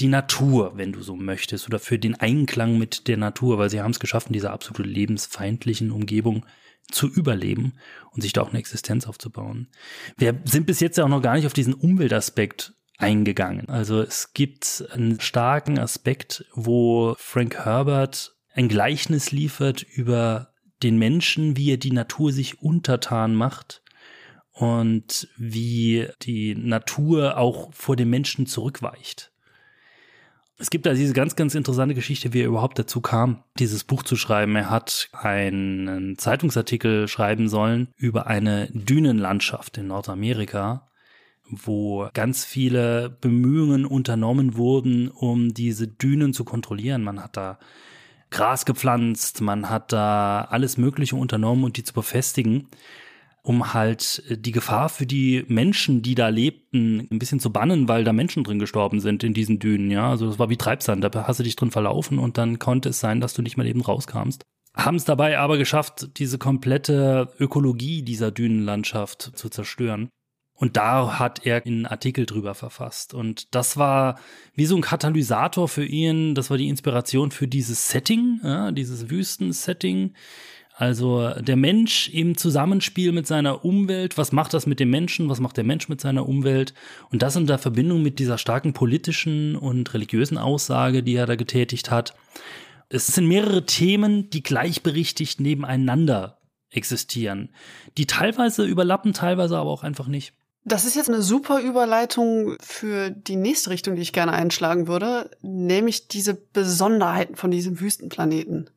[0.00, 3.80] die Natur, wenn du so möchtest, oder für den Einklang mit der Natur, weil sie
[3.80, 6.46] haben es geschafft, in dieser absolut lebensfeindlichen Umgebung
[6.90, 7.74] zu überleben
[8.10, 9.68] und sich da auch eine Existenz aufzubauen.
[10.16, 13.68] Wir sind bis jetzt ja auch noch gar nicht auf diesen Umweltaspekt eingegangen.
[13.68, 21.56] Also es gibt einen starken Aspekt, wo Frank Herbert ein Gleichnis liefert über den Menschen,
[21.56, 23.82] wie er die Natur sich untertan macht
[24.52, 29.32] und wie die Natur auch vor dem Menschen zurückweicht.
[30.56, 34.04] Es gibt da diese ganz, ganz interessante Geschichte, wie er überhaupt dazu kam, dieses Buch
[34.04, 34.54] zu schreiben.
[34.54, 40.88] Er hat einen Zeitungsartikel schreiben sollen über eine Dünenlandschaft in Nordamerika,
[41.50, 47.02] wo ganz viele Bemühungen unternommen wurden, um diese Dünen zu kontrollieren.
[47.02, 47.58] Man hat da
[48.34, 52.68] Gras gepflanzt, man hat da alles Mögliche unternommen, um die zu befestigen
[53.44, 57.88] um halt äh, die Gefahr für die Menschen, die da lebten, ein bisschen zu bannen,
[57.88, 60.10] weil da Menschen drin gestorben sind in diesen Dünen, ja.
[60.10, 63.00] Also das war wie Treibsand, da hast du dich drin verlaufen und dann konnte es
[63.00, 64.42] sein, dass du nicht mehr eben rauskamst.
[64.74, 70.08] Haben es dabei aber geschafft, diese komplette Ökologie dieser Dünenlandschaft zu zerstören.
[70.54, 73.12] Und da hat er einen Artikel drüber verfasst.
[73.12, 74.18] Und das war
[74.54, 76.34] wie so ein Katalysator für ihn.
[76.34, 80.14] Das war die Inspiration für dieses Setting, ja, dieses Wüstensetting
[80.76, 85.38] also der Mensch im Zusammenspiel mit seiner Umwelt, was macht das mit dem Menschen, was
[85.38, 86.74] macht der Mensch mit seiner Umwelt
[87.12, 91.36] und das in der Verbindung mit dieser starken politischen und religiösen Aussage, die er da
[91.36, 92.16] getätigt hat.
[92.88, 96.38] Es sind mehrere Themen, die gleichberechtigt nebeneinander
[96.70, 97.50] existieren,
[97.96, 100.32] die teilweise überlappen, teilweise aber auch einfach nicht.
[100.66, 105.30] Das ist jetzt eine super Überleitung für die nächste Richtung, die ich gerne einschlagen würde,
[105.42, 108.70] nämlich diese Besonderheiten von diesem Wüstenplaneten.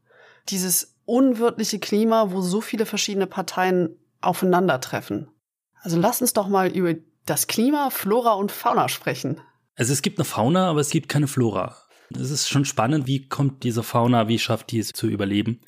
[0.50, 5.30] Dieses unwirtliche Klima, wo so viele verschiedene Parteien aufeinandertreffen.
[5.82, 6.96] Also lass uns doch mal über
[7.26, 9.40] das Klima, Flora und Fauna sprechen.
[9.76, 11.78] Also es gibt eine Fauna, aber es gibt keine Flora.
[12.14, 15.62] Es ist schon spannend, wie kommt diese Fauna, wie schafft die es zu überleben?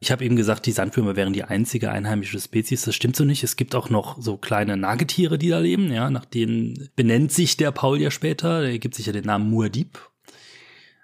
[0.00, 2.82] Ich habe eben gesagt, die Sandwürmer wären die einzige einheimische Spezies.
[2.82, 3.42] Das stimmt so nicht.
[3.42, 5.92] Es gibt auch noch so kleine Nagetiere, die da leben.
[5.92, 8.62] Ja, nach denen benennt sich der Paul ja später.
[8.64, 9.98] Er gibt sich ja den Namen Muad'Dib.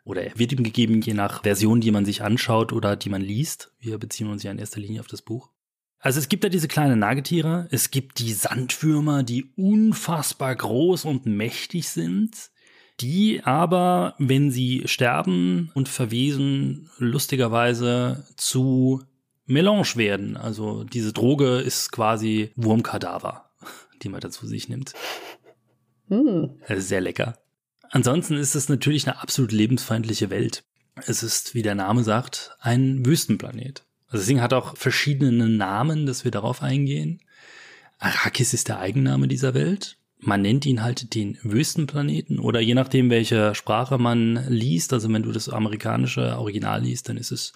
[0.05, 3.22] Oder er wird ihm gegeben, je nach Version, die man sich anschaut oder die man
[3.22, 3.72] liest.
[3.79, 5.50] Wir beziehen uns ja in erster Linie auf das Buch.
[5.98, 7.68] Also es gibt da diese kleinen Nagetiere.
[7.70, 12.50] Es gibt die Sandwürmer, die unfassbar groß und mächtig sind
[13.01, 19.03] die aber, wenn sie sterben und verwesen, lustigerweise zu
[19.47, 20.37] Melange werden.
[20.37, 23.51] Also diese Droge ist quasi Wurmkadaver,
[24.03, 24.93] die man dazu sich nimmt.
[26.09, 26.45] Mm.
[26.77, 27.39] sehr lecker.
[27.91, 30.65] Ansonsten ist es natürlich eine absolut lebensfeindliche Welt.
[31.07, 33.85] Es ist, wie der Name sagt, ein Wüstenplanet.
[34.07, 37.21] Also deswegen hat auch verschiedene Namen, dass wir darauf eingehen.
[37.99, 43.11] Arrakis ist der Eigenname dieser Welt man nennt ihn halt den Wüstenplaneten oder je nachdem,
[43.11, 47.53] welche Sprache man liest, also wenn du das amerikanische Original liest, dann ist es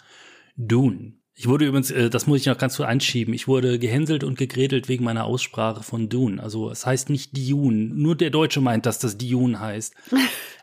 [0.56, 1.14] Dune.
[1.36, 4.38] Ich wurde übrigens, äh, das muss ich noch ganz kurz einschieben, ich wurde gehänselt und
[4.38, 6.40] gegredelt wegen meiner Aussprache von Dune.
[6.40, 9.94] Also es heißt nicht Dune, nur der Deutsche meint, dass das Dune heißt.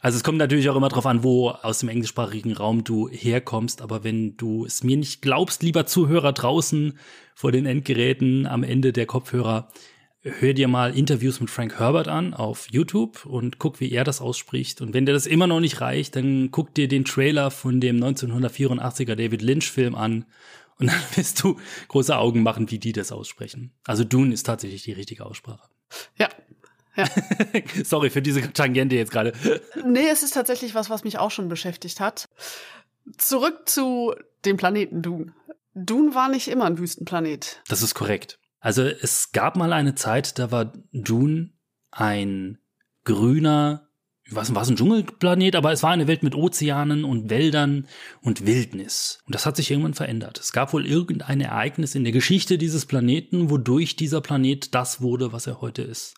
[0.03, 3.83] Also es kommt natürlich auch immer drauf an, wo aus dem englischsprachigen Raum du herkommst,
[3.83, 6.97] aber wenn du es mir nicht glaubst, lieber Zuhörer draußen
[7.35, 9.67] vor den Endgeräten am Ende der Kopfhörer,
[10.23, 14.21] hör dir mal Interviews mit Frank Herbert an auf YouTube und guck, wie er das
[14.21, 14.81] ausspricht.
[14.81, 17.97] Und wenn dir das immer noch nicht reicht, dann guck dir den Trailer von dem
[17.97, 20.25] 1984er David Lynch Film an
[20.77, 23.71] und dann wirst du große Augen machen, wie die das aussprechen.
[23.85, 25.67] Also Dune ist tatsächlich die richtige Aussprache.
[26.17, 26.29] Ja.
[26.95, 27.05] Ja.
[27.83, 29.33] Sorry für diese Tangente jetzt gerade.
[29.85, 32.27] Nee, es ist tatsächlich was, was mich auch schon beschäftigt hat.
[33.17, 34.13] Zurück zu
[34.45, 35.33] dem Planeten Dune.
[35.73, 37.61] Dune war nicht immer ein Wüstenplanet.
[37.69, 38.40] Das ist korrekt.
[38.61, 41.49] Also es gab mal eine Zeit, da war Dune
[41.89, 42.59] ein
[43.03, 43.89] grüner,
[44.29, 47.87] was war es, ein Dschungelplanet, aber es war eine Welt mit Ozeanen und Wäldern
[48.21, 49.19] und Wildnis.
[49.25, 50.39] Und das hat sich irgendwann verändert.
[50.39, 55.33] Es gab wohl irgendein Ereignis in der Geschichte dieses Planeten, wodurch dieser Planet das wurde,
[55.33, 56.15] was er heute ist.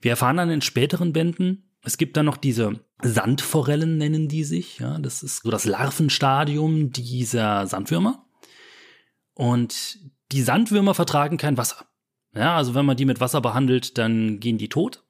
[0.00, 4.80] Wir erfahren dann in späteren Bänden, es gibt dann noch diese Sandforellen, nennen die sich.
[4.80, 8.26] Ja, das ist so das Larvenstadium dieser Sandwürmer.
[9.32, 10.00] Und
[10.32, 11.86] die Sandwürmer vertragen kein Wasser.
[12.34, 15.04] Ja, also wenn man die mit Wasser behandelt, dann gehen die tot.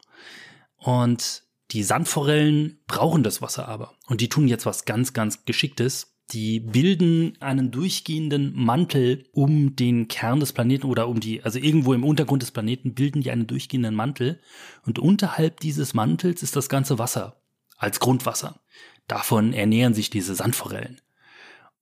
[0.77, 3.95] Und die Sandforellen brauchen das Wasser aber.
[4.07, 6.15] Und die tun jetzt was ganz, ganz Geschicktes.
[6.31, 11.95] Die bilden einen durchgehenden Mantel um den Kern des Planeten oder um die, also irgendwo
[11.95, 14.41] im Untergrund des Planeten bilden die einen durchgehenden Mantel.
[14.85, 17.41] Und unterhalb dieses Mantels ist das ganze Wasser
[17.77, 18.61] als Grundwasser.
[19.07, 21.01] Davon ernähren sich diese Sandforellen.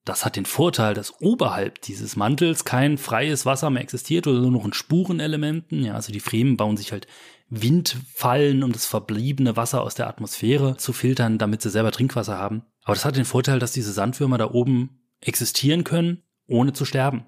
[0.06, 4.52] Das hat den Vorteil, dass oberhalb dieses Mantels kein freies Wasser mehr existiert oder nur
[4.52, 5.82] noch in Spurenelementen.
[5.82, 7.08] Ja, also die Fremen bauen sich halt
[7.48, 12.62] Windfallen, um das verbliebene Wasser aus der Atmosphäre zu filtern, damit sie selber Trinkwasser haben.
[12.84, 17.26] Aber das hat den Vorteil, dass diese Sandwürmer da oben existieren können, ohne zu sterben.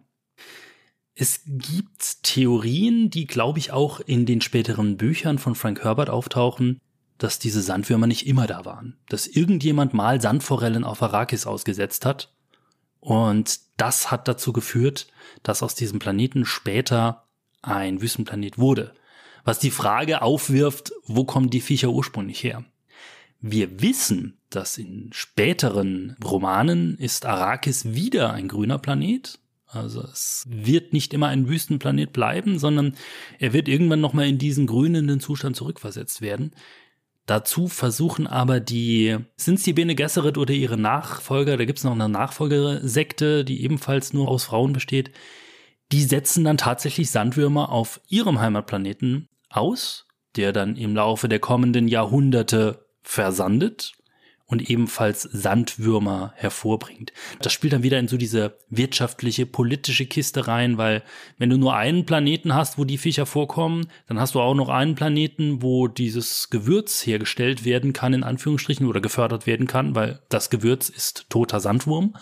[1.17, 6.79] Es gibt Theorien, die, glaube ich, auch in den späteren Büchern von Frank Herbert auftauchen,
[7.19, 9.01] dass diese Sandwürmer nicht immer da waren.
[9.09, 12.38] Dass irgendjemand mal Sandforellen auf Arrakis ausgesetzt hat
[13.09, 15.07] und das hat dazu geführt,
[15.42, 17.25] dass aus diesem Planeten später
[17.62, 18.92] ein Wüstenplanet wurde.
[19.44, 22.66] Was die Frage aufwirft, wo kommen die Viecher ursprünglich her?
[23.40, 29.38] Wir wissen, dass in späteren Romanen ist Arrakis wieder ein grüner Planet.
[29.64, 32.94] Also es wird nicht immer ein Wüstenplanet bleiben, sondern
[33.38, 36.53] er wird irgendwann nochmal in diesen grünenden Zustand zurückversetzt werden.
[37.29, 41.93] Dazu versuchen aber die, sind die Bene Gesserit oder ihre Nachfolger, da gibt es noch
[41.93, 45.11] eine Nachfolgersekte, die ebenfalls nur aus Frauen besteht,
[45.93, 51.87] die setzen dann tatsächlich Sandwürmer auf ihrem Heimatplaneten aus, der dann im Laufe der kommenden
[51.87, 53.93] Jahrhunderte versandet
[54.49, 57.13] und ebenfalls Sandwürmer hervorbringt.
[57.41, 61.03] Das spielt dann wieder in so diese wirtschaftliche, politische Kiste rein, weil
[61.37, 64.71] wenn du nur einen Planeten hast, wo die Viecher vorkommen, dann hast du auch noch
[64.71, 70.21] einen Planeten, wo dieses Gewürz hergestellt werden kann, in Anführungsstrichen, oder gefördert werden kann, weil
[70.31, 72.17] das Gewürz ist toter Sandwurm.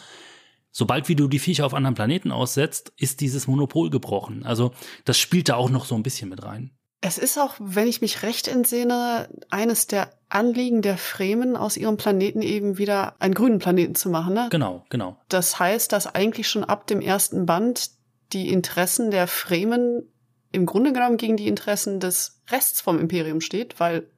[0.73, 4.45] Sobald wie du die Viecher auf anderen Planeten aussetzt, ist dieses Monopol gebrochen.
[4.45, 6.76] Also das spielt da auch noch so ein bisschen mit rein.
[7.07, 11.97] Es ist auch, wenn ich mich recht entsinne, eines der Anliegen der Fremen, aus ihrem
[11.97, 14.35] Planeten eben wieder einen grünen Planeten zu machen.
[14.35, 14.49] Ne?
[14.51, 15.17] Genau, genau.
[15.29, 17.91] Das heißt, dass eigentlich schon ab dem ersten Band
[18.33, 20.03] die Interessen der Fremen
[20.51, 24.11] im Grunde genommen gegen die Interessen des Rests vom Imperium steht, weil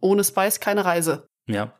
[0.00, 1.26] ohne Spice keine Reise.
[1.46, 1.74] Ja.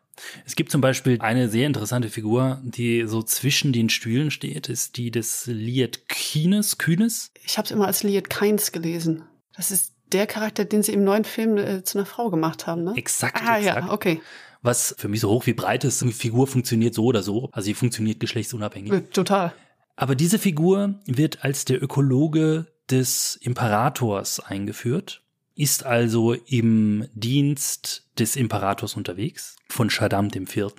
[0.45, 4.99] Es gibt zum Beispiel eine sehr interessante Figur, die so zwischen den Stühlen steht, ist
[4.99, 7.31] die des Liet Kines, Kühnes.
[7.43, 9.25] Ich habe es immer als Liet Keins gelesen.
[9.57, 12.85] Das ist der Charakter, den sie im neuen Film äh, zu einer Frau gemacht haben,
[12.85, 12.94] ne?
[12.96, 13.87] Exakt, Ah exakt.
[13.87, 14.20] ja, okay.
[14.62, 17.48] Was für mich so hoch wie breit ist, eine Figur funktioniert so oder so.
[17.53, 18.92] Also sie funktioniert geschlechtsunabhängig.
[18.92, 19.53] Äh, Total.
[19.96, 25.22] Aber diese Figur wird als der Ökologe des Imperators eingeführt,
[25.55, 30.75] ist also im Dienst des Imperators unterwegs, von Shaddam IV.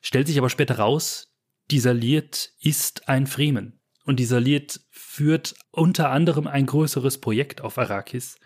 [0.00, 1.32] Stellt sich aber später raus,
[1.70, 3.78] dieser Liet ist ein Fremen.
[4.04, 8.36] Und dieser Liet führt unter anderem ein größeres Projekt auf Arrakis,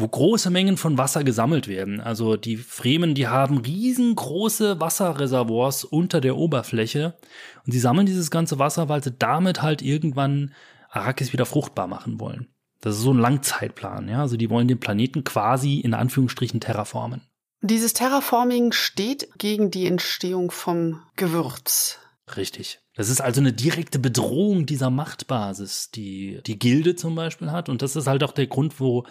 [0.00, 2.00] wo große Mengen von Wasser gesammelt werden.
[2.00, 7.16] Also die Fremen, die haben riesengroße Wasserreservoirs unter der Oberfläche
[7.64, 10.54] und sie sammeln dieses ganze Wasser, weil sie damit halt irgendwann
[10.90, 12.48] Arrakis wieder fruchtbar machen wollen.
[12.80, 14.20] Das ist so ein Langzeitplan, ja.
[14.20, 17.22] Also die wollen den Planeten quasi in Anführungsstrichen terraformen.
[17.60, 21.98] Dieses Terraforming steht gegen die Entstehung vom Gewürz.
[22.36, 22.80] Richtig.
[22.98, 27.68] Das ist also eine direkte Bedrohung dieser Machtbasis, die die Gilde zum Beispiel hat.
[27.68, 29.06] Und das ist halt auch der Grund, wo,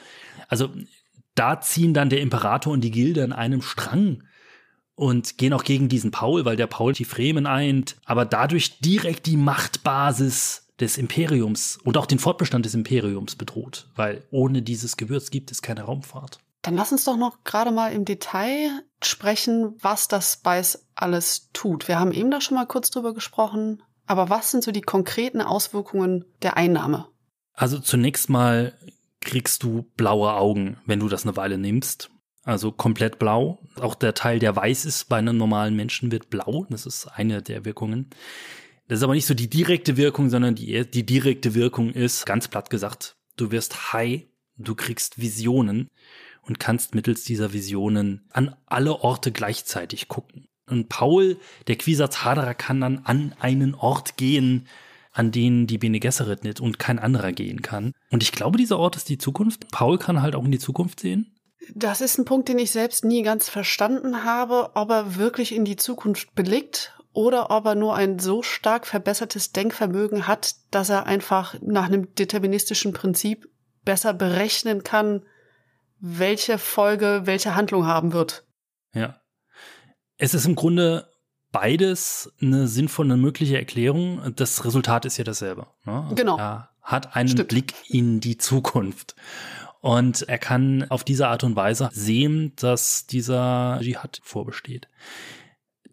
[0.50, 0.70] also
[1.36, 4.24] da ziehen dann der Imperator und die Gilde an einem Strang
[4.96, 9.26] und gehen auch gegen diesen Paul, weil der Paul die Fremen eint, aber dadurch direkt
[9.26, 15.32] die Machtbasis des Imperiums und auch den Fortbestand des Imperiums bedroht, weil ohne dieses Gewürz
[15.32, 16.40] gibt es keine Raumfahrt.
[16.68, 21.88] Dann lass uns doch noch gerade mal im Detail sprechen, was das Spice alles tut.
[21.88, 25.40] Wir haben eben da schon mal kurz drüber gesprochen, aber was sind so die konkreten
[25.40, 27.08] Auswirkungen der Einnahme?
[27.54, 28.74] Also zunächst mal
[29.22, 32.10] kriegst du blaue Augen, wenn du das eine Weile nimmst.
[32.44, 33.60] Also komplett blau.
[33.80, 36.66] Auch der Teil, der weiß ist bei einem normalen Menschen, wird blau.
[36.70, 38.10] Das ist eine der Wirkungen.
[38.90, 42.50] Das ist aber nicht so die direkte Wirkung, sondern die, die direkte Wirkung ist, ganz
[42.50, 44.24] platt gesagt, du wirst high,
[44.58, 45.88] du kriegst Visionen
[46.48, 50.48] und kannst mittels dieser Visionen an alle Orte gleichzeitig gucken.
[50.70, 54.68] Und Paul, der Quisatz Haderer, kann dann an einen Ort gehen,
[55.14, 57.94] an den die Bene Gesserit nicht und kein anderer gehen kann.
[58.12, 59.72] Und ich glaube, dieser Ort ist die Zukunft.
[59.72, 61.34] Paul kann halt auch in die Zukunft sehen.
[61.74, 65.66] Das ist ein Punkt, den ich selbst nie ganz verstanden habe, ob er wirklich in
[65.66, 71.08] die Zukunft blickt oder ob er nur ein so stark verbessertes Denkvermögen hat, dass er
[71.08, 73.50] einfach nach einem deterministischen Prinzip
[73.84, 75.24] besser berechnen kann,
[76.00, 78.46] welche Folge welche Handlung haben wird.
[78.94, 79.20] Ja.
[80.18, 81.10] Es ist im Grunde
[81.52, 84.34] beides eine sinnvolle mögliche Erklärung.
[84.36, 85.68] Das Resultat ist ja dasselbe.
[85.86, 86.04] Ne?
[86.04, 86.38] Also Genau.
[86.38, 87.50] Er hat einen Stimmt.
[87.50, 89.16] Blick in die Zukunft.
[89.80, 94.88] Und er kann auf diese Art und Weise sehen, dass dieser Dschihad vorbesteht.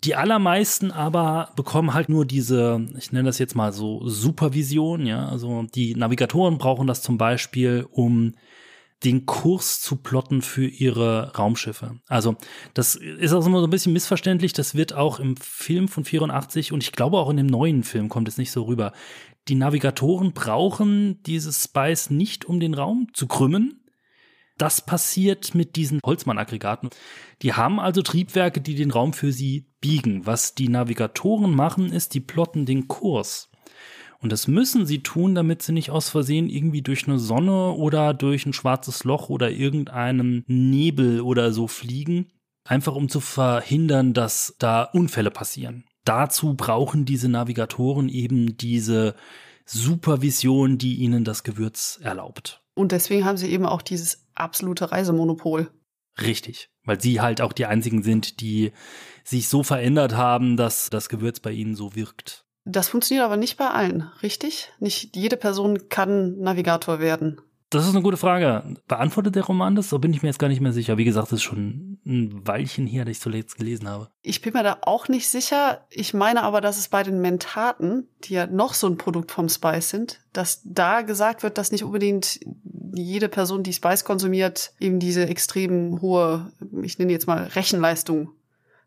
[0.04, 5.28] Die allermeisten aber bekommen halt nur diese, ich nenne das jetzt mal so Supervision, ja.
[5.28, 8.34] Also die Navigatoren brauchen das zum Beispiel, um
[9.02, 11.98] den Kurs zu plotten für ihre Raumschiffe.
[12.08, 12.36] Also
[12.72, 14.52] das ist auch immer so ein bisschen missverständlich.
[14.52, 18.08] Das wird auch im Film von 84 und ich glaube auch in dem neuen Film
[18.08, 18.92] kommt es nicht so rüber.
[19.48, 23.84] Die Navigatoren brauchen dieses Spice nicht, um den Raum zu krümmen.
[24.56, 26.90] Das passiert mit diesen Holzmann-Aggregaten.
[27.42, 30.26] Die haben also Triebwerke, die den Raum für sie biegen.
[30.26, 33.50] Was die Navigatoren machen, ist, die plotten den Kurs.
[34.24, 38.14] Und das müssen sie tun, damit sie nicht aus Versehen irgendwie durch eine Sonne oder
[38.14, 42.32] durch ein schwarzes Loch oder irgendeinen Nebel oder so fliegen.
[42.66, 45.84] Einfach um zu verhindern, dass da Unfälle passieren.
[46.06, 49.14] Dazu brauchen diese Navigatoren eben diese
[49.66, 52.62] Supervision, die ihnen das Gewürz erlaubt.
[52.74, 55.70] Und deswegen haben sie eben auch dieses absolute Reisemonopol.
[56.18, 58.72] Richtig, weil sie halt auch die einzigen sind, die
[59.22, 62.43] sich so verändert haben, dass das Gewürz bei ihnen so wirkt.
[62.64, 64.72] Das funktioniert aber nicht bei allen, richtig?
[64.80, 67.40] Nicht jede Person kann Navigator werden.
[67.74, 68.62] Das ist eine gute Frage.
[68.86, 69.88] Beantwortet der Roman das?
[69.88, 70.96] So bin ich mir jetzt gar nicht mehr sicher.
[70.96, 74.10] Wie gesagt, es ist schon ein Weilchen her, dass ich zuletzt gelesen habe.
[74.22, 75.84] Ich bin mir da auch nicht sicher.
[75.90, 79.48] Ich meine aber, dass es bei den Mentaten, die ja noch so ein Produkt vom
[79.48, 82.38] Spice sind, dass da gesagt wird, dass nicht unbedingt
[82.94, 88.30] jede Person, die Spice konsumiert, eben diese extrem hohe, ich nenne jetzt mal Rechenleistung,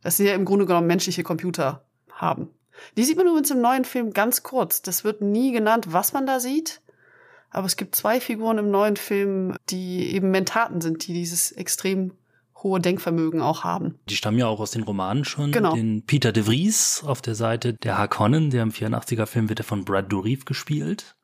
[0.02, 2.52] dass sie ja im Grunde genommen menschliche Computer haben.
[2.96, 4.82] Die sieht man übrigens im neuen Film ganz kurz.
[4.82, 6.82] Das wird nie genannt, was man da sieht.
[7.50, 12.14] Aber es gibt zwei Figuren im neuen Film, die eben Mentaten sind, die dieses extrem
[12.64, 14.00] hohe Denkvermögen auch haben.
[14.10, 15.52] Die stammen ja auch aus den Romanen schon.
[15.52, 15.74] Genau.
[15.74, 19.66] Den Peter de Vries auf der Seite der Harkonnen, der im 84er Film wird er
[19.66, 21.16] von Brad Dourif gespielt.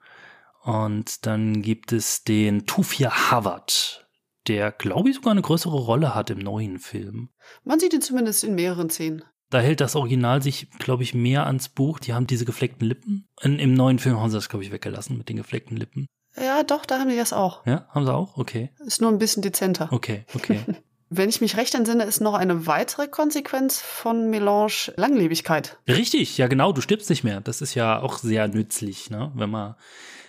[0.63, 4.07] Und dann gibt es den Tufir Howard,
[4.47, 7.29] der, glaube ich, sogar eine größere Rolle hat im neuen Film.
[7.65, 9.23] Man sieht ihn zumindest in mehreren Szenen.
[9.53, 11.99] Da hält das Original sich, glaube ich, mehr ans Buch.
[11.99, 13.27] Die haben diese gefleckten Lippen.
[13.39, 16.07] In, Im neuen Film haben sie das, glaube ich, weggelassen mit den gefleckten Lippen.
[16.35, 17.63] Ja, doch, da haben die das auch.
[17.67, 18.35] Ja, haben sie auch?
[18.35, 18.71] Okay.
[18.83, 19.89] Ist nur ein bisschen dezenter.
[19.91, 20.61] Okay, okay.
[21.11, 25.77] Wenn ich mich recht entsinne, ist noch eine weitere Konsequenz von Melange Langlebigkeit.
[25.87, 27.39] Richtig, ja genau, du stirbst nicht mehr.
[27.39, 29.31] Das ist ja auch sehr nützlich, ne?
[29.35, 29.75] wenn man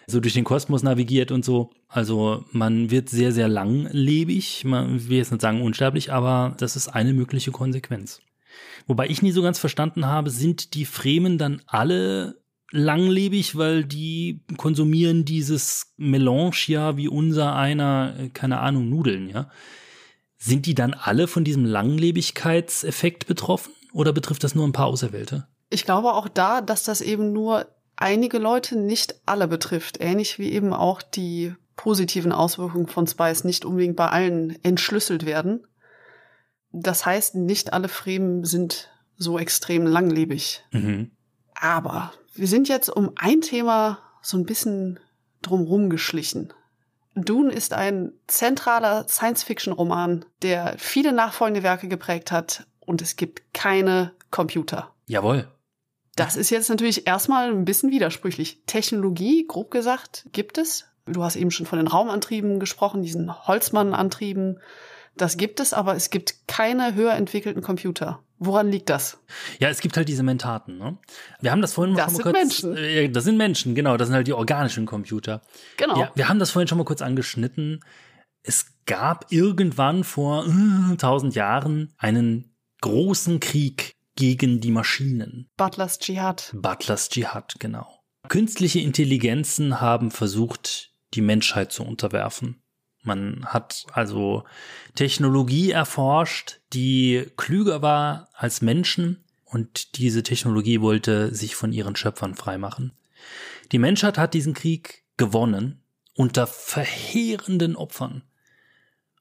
[0.07, 1.70] so durch den Kosmos navigiert und so.
[1.89, 4.66] Also man wird sehr, sehr langlebig.
[4.66, 8.20] Man will jetzt nicht sagen unsterblich, aber das ist eine mögliche Konsequenz.
[8.86, 14.40] Wobei ich nie so ganz verstanden habe, sind die Fremen dann alle langlebig, weil die
[14.57, 19.50] konsumieren dieses Melange ja wie unser einer, äh, keine Ahnung, Nudeln, ja.
[20.36, 25.46] Sind die dann alle von diesem Langlebigkeitseffekt betroffen oder betrifft das nur ein paar Auserwählte?
[25.70, 29.98] Ich glaube auch da, dass das eben nur einige Leute, nicht alle betrifft.
[30.00, 35.66] Ähnlich wie eben auch die positiven Auswirkungen von Spice nicht unbedingt bei allen entschlüsselt werden.
[36.75, 40.64] Das heißt, nicht alle Fremen sind so extrem langlebig.
[40.72, 41.12] Mhm.
[41.55, 44.99] Aber wir sind jetzt um ein Thema so ein bisschen
[45.41, 46.53] drumrum geschlichen.
[47.14, 54.12] Dune ist ein zentraler Science-Fiction-Roman, der viele nachfolgende Werke geprägt hat und es gibt keine
[54.33, 54.93] Computer.
[55.07, 55.49] Jawohl.
[56.16, 58.62] Das ist jetzt natürlich erstmal ein bisschen widersprüchlich.
[58.66, 60.87] Technologie, grob gesagt, gibt es.
[61.07, 64.61] Du hast eben schon von den Raumantrieben gesprochen, diesen Holzmann-Antrieben.
[65.17, 68.21] Das gibt es, aber es gibt keine höher entwickelten Computer.
[68.39, 69.19] Woran liegt das?
[69.59, 70.77] Ja, es gibt halt diese Mentaten.
[70.77, 70.99] Ne?
[71.41, 72.35] Wir haben das vorhin das mal sind kurz.
[72.35, 72.77] Menschen.
[72.77, 73.97] Äh, das sind Menschen, genau.
[73.97, 75.43] Das sind halt die organischen Computer.
[75.77, 75.99] Genau.
[75.99, 77.81] Ja, wir haben das vorhin schon mal kurz angeschnitten.
[78.43, 85.49] Es gab irgendwann vor äh, tausend Jahren einen großen Krieg gegen die Maschinen.
[85.57, 86.51] Butlers Dschihad.
[86.55, 88.01] Butlers Dschihad, genau.
[88.29, 92.62] Künstliche Intelligenzen haben versucht, die Menschheit zu unterwerfen.
[93.05, 94.44] Man hat also
[94.94, 102.34] Technologie erforscht, die klüger war als Menschen und diese Technologie wollte sich von ihren Schöpfern
[102.34, 102.92] freimachen.
[103.72, 105.80] Die Menschheit hat diesen Krieg gewonnen
[106.14, 108.22] unter verheerenden Opfern.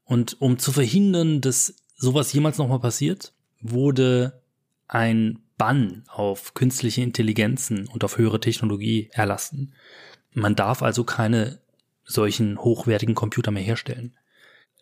[0.05, 4.41] Und um zu verhindern, dass sowas jemals nochmal passiert, wurde
[4.87, 9.73] ein Bann auf künstliche Intelligenzen und auf höhere Technologie erlassen.
[10.33, 11.62] Man darf also keine
[12.03, 14.15] solchen hochwertigen Computer mehr herstellen.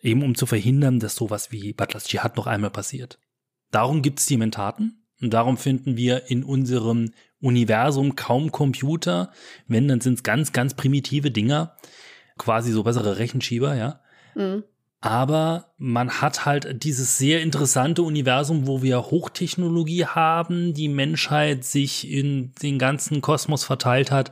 [0.00, 3.18] Eben um zu verhindern, dass sowas wie Butlers Dschihad noch einmal passiert.
[3.70, 9.32] Darum gibt's die Mentaten und darum finden wir in unserem Universum kaum Computer.
[9.68, 11.76] Wenn, dann sind's ganz, ganz primitive Dinger,
[12.38, 14.00] quasi so bessere Rechenschieber, ja.
[14.34, 14.64] Mhm.
[15.00, 22.08] Aber man hat halt dieses sehr interessante Universum, wo wir Hochtechnologie haben, die Menschheit sich
[22.08, 24.30] in den ganzen Kosmos verteilt hat.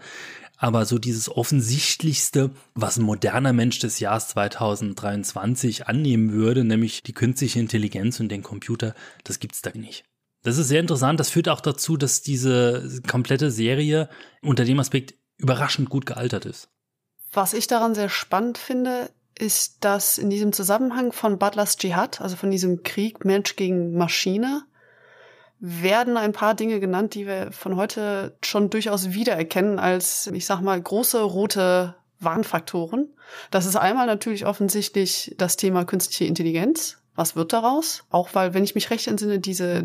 [0.63, 7.15] Aber so dieses Offensichtlichste, was ein moderner Mensch des Jahres 2023 annehmen würde, nämlich die
[7.15, 8.95] künstliche Intelligenz und den Computer,
[9.25, 10.05] das gibt's da nicht.
[10.43, 11.19] Das ist sehr interessant.
[11.19, 14.11] Das führt auch dazu, dass diese komplette Serie
[14.43, 16.69] unter dem Aspekt überraschend gut gealtert ist.
[17.33, 22.37] Was ich daran sehr spannend finde, ist, dass in diesem Zusammenhang von Butlers Dschihad, also
[22.37, 24.65] von diesem Krieg Mensch gegen Maschine,
[25.61, 30.61] werden ein paar Dinge genannt, die wir von heute schon durchaus wiedererkennen als, ich sag
[30.63, 33.09] mal, große rote Warnfaktoren.
[33.51, 36.99] Das ist einmal natürlich offensichtlich das Thema künstliche Intelligenz.
[37.15, 38.05] Was wird daraus?
[38.11, 39.85] Auch weil, wenn ich mich recht entsinne, diese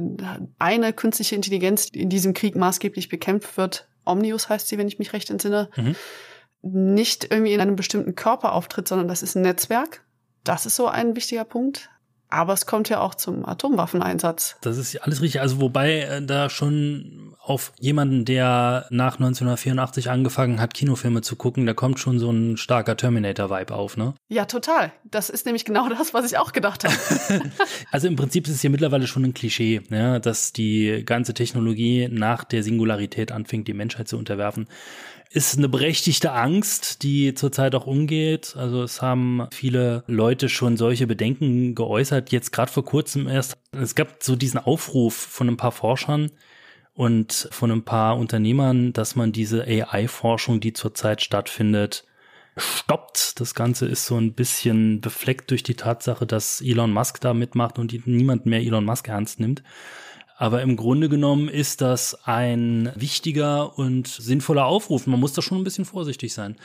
[0.59, 4.99] eine künstliche Intelligenz, die in diesem Krieg maßgeblich bekämpft wird, Omnius heißt sie, wenn ich
[4.99, 5.95] mich recht entsinne, Mhm.
[6.61, 10.03] nicht irgendwie in einem bestimmten Körper auftritt, sondern das ist ein Netzwerk.
[10.43, 11.89] Das ist so ein wichtiger Punkt.
[12.29, 14.57] Aber es kommt ja auch zum Atomwaffeneinsatz.
[14.61, 15.41] Das ist alles richtig.
[15.41, 21.67] Also wobei äh, da schon auf jemanden, der nach 1984 angefangen hat, Kinofilme zu gucken,
[21.67, 24.15] da kommt schon so ein starker Terminator-Vibe auf, ne?
[24.29, 24.91] Ja, total.
[25.03, 26.95] Das ist nämlich genau das, was ich auch gedacht habe.
[27.91, 32.07] Also im Prinzip ist es ja mittlerweile schon ein Klischee, ja, dass die ganze Technologie
[32.09, 34.67] nach der Singularität anfängt, die Menschheit zu unterwerfen.
[35.35, 38.55] Ist eine berechtigte Angst, die zurzeit auch umgeht.
[38.55, 42.31] Also es haben viele Leute schon solche Bedenken geäußert.
[42.31, 43.57] Jetzt gerade vor kurzem erst.
[43.73, 46.31] Es gab so diesen Aufruf von ein paar Forschern
[46.93, 52.05] und von ein paar Unternehmern, dass man diese AI-Forschung, die zurzeit stattfindet,
[52.55, 53.41] stoppt.
[53.41, 57.77] Das Ganze ist so ein bisschen befleckt durch die Tatsache, dass Elon Musk da mitmacht
[57.77, 59.63] und niemand mehr Elon Musk ernst nimmt.
[60.37, 65.07] Aber im Grunde genommen ist das ein wichtiger und sinnvoller Aufruf.
[65.07, 66.57] Man muss da schon ein bisschen vorsichtig sein.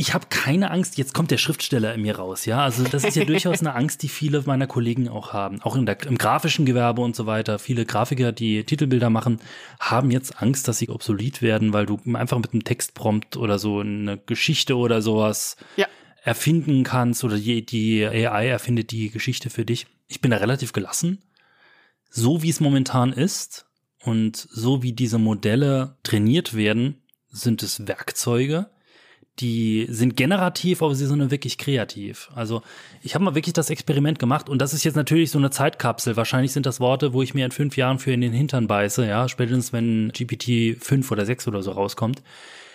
[0.00, 2.62] Ich habe keine Angst, jetzt kommt der Schriftsteller in mir raus, ja.
[2.62, 5.60] Also das ist ja durchaus eine Angst, die viele meiner Kollegen auch haben.
[5.62, 7.58] Auch in der, im grafischen Gewerbe und so weiter.
[7.58, 9.40] Viele Grafiker, die Titelbilder machen,
[9.80, 13.80] haben jetzt Angst, dass sie obsolet werden, weil du einfach mit einem Textprompt oder so
[13.80, 15.86] eine Geschichte oder sowas ja.
[16.22, 19.88] erfinden kannst oder die, die AI erfindet die Geschichte für dich.
[20.06, 21.18] Ich bin da relativ gelassen.
[22.08, 23.66] So wie es momentan ist
[24.02, 28.70] und so wie diese Modelle trainiert werden, sind es Werkzeuge,
[29.40, 32.30] die sind generativ, aber sie sind wirklich kreativ.
[32.34, 32.62] Also
[33.02, 36.16] ich habe mal wirklich das Experiment gemacht und das ist jetzt natürlich so eine Zeitkapsel.
[36.16, 39.06] Wahrscheinlich sind das Worte, wo ich mir in fünf Jahren für in den Hintern beiße,
[39.06, 42.22] ja, spätestens wenn GPT 5 oder 6 oder so rauskommt.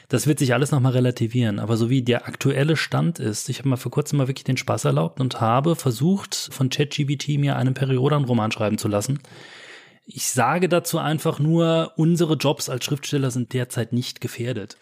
[0.10, 1.60] Das wird sich alles nochmal relativieren.
[1.60, 4.58] Aber so wie der aktuelle Stand ist, ich habe mal vor kurzem mal wirklich den
[4.58, 9.20] Spaß erlaubt und habe versucht, von ChatGPT mir einen Periodan-Roman schreiben zu lassen.
[10.06, 14.78] Ich sage dazu einfach nur, unsere Jobs als Schriftsteller sind derzeit nicht gefährdet.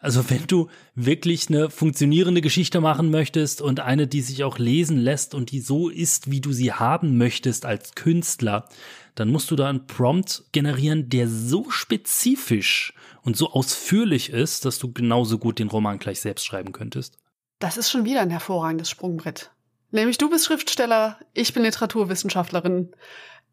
[0.00, 4.96] Also wenn du wirklich eine funktionierende Geschichte machen möchtest und eine, die sich auch lesen
[4.96, 8.66] lässt und die so ist, wie du sie haben möchtest als Künstler,
[9.14, 14.78] dann musst du da einen Prompt generieren, der so spezifisch und so ausführlich ist, dass
[14.78, 17.18] du genauso gut den Roman gleich selbst schreiben könntest.
[17.58, 19.50] Das ist schon wieder ein hervorragendes Sprungbrett.
[19.90, 22.94] Nämlich du bist Schriftsteller, ich bin Literaturwissenschaftlerin.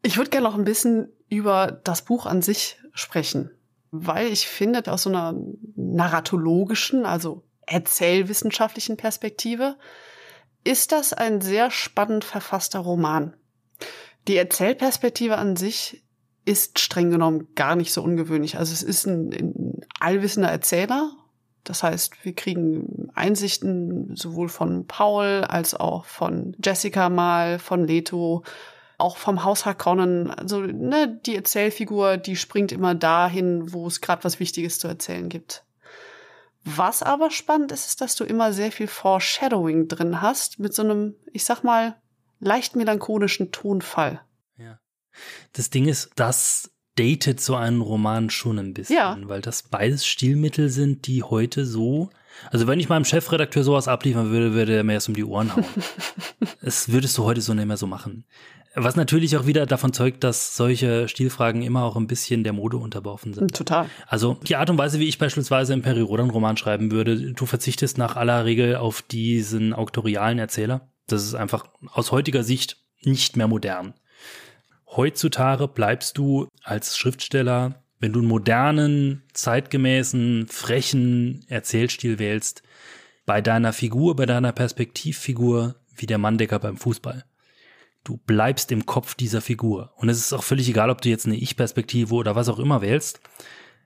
[0.02, 3.50] Ich würde gerne noch ein bisschen über das Buch an sich sprechen
[3.90, 5.34] weil ich finde, aus so einer
[5.76, 9.76] narratologischen, also erzählwissenschaftlichen Perspektive,
[10.64, 13.34] ist das ein sehr spannend verfasster Roman.
[14.26, 16.04] Die Erzählperspektive an sich
[16.48, 18.58] ist streng genommen gar nicht so ungewöhnlich.
[18.58, 21.12] Also es ist ein, ein allwissender Erzähler.
[21.62, 28.42] Das heißt, wir kriegen Einsichten sowohl von Paul als auch von Jessica mal, von Leto,
[28.96, 34.24] auch vom Haus Harkonnen, also ne, die Erzählfigur, die springt immer dahin, wo es gerade
[34.24, 35.64] was Wichtiges zu erzählen gibt.
[36.64, 40.82] Was aber spannend ist, ist, dass du immer sehr viel Foreshadowing drin hast, mit so
[40.82, 41.96] einem, ich sag mal,
[42.40, 44.22] leicht melancholischen Tonfall.
[45.52, 49.16] Das Ding ist, das datet so einen Roman schon ein bisschen, ja.
[49.22, 52.10] weil das beides Stilmittel sind, die heute so
[52.50, 55.54] also wenn ich meinem Chefredakteur sowas abliefern würde, würde er mir erst um die Ohren
[55.54, 55.64] hauen.
[56.62, 58.24] das würdest du heute so nicht mehr so machen.
[58.74, 62.76] Was natürlich auch wieder davon zeugt, dass solche Stilfragen immer auch ein bisschen der Mode
[62.76, 63.54] unterworfen sind.
[63.54, 63.88] Total.
[64.06, 67.46] Also die Art und Weise, wie ich beispielsweise im Peri Rodan Roman schreiben würde, du
[67.46, 70.92] verzichtest nach aller Regel auf diesen auktorialen Erzähler.
[71.06, 73.94] Das ist einfach aus heutiger Sicht nicht mehr modern.
[74.90, 82.62] Heutzutage bleibst du als Schriftsteller, wenn du einen modernen, zeitgemäßen, frechen Erzählstil wählst,
[83.26, 87.24] bei deiner Figur, bei deiner Perspektivfigur wie der Manndecker beim Fußball.
[88.04, 89.92] Du bleibst im Kopf dieser Figur.
[89.96, 92.80] Und es ist auch völlig egal, ob du jetzt eine Ich-Perspektive oder was auch immer
[92.80, 93.20] wählst.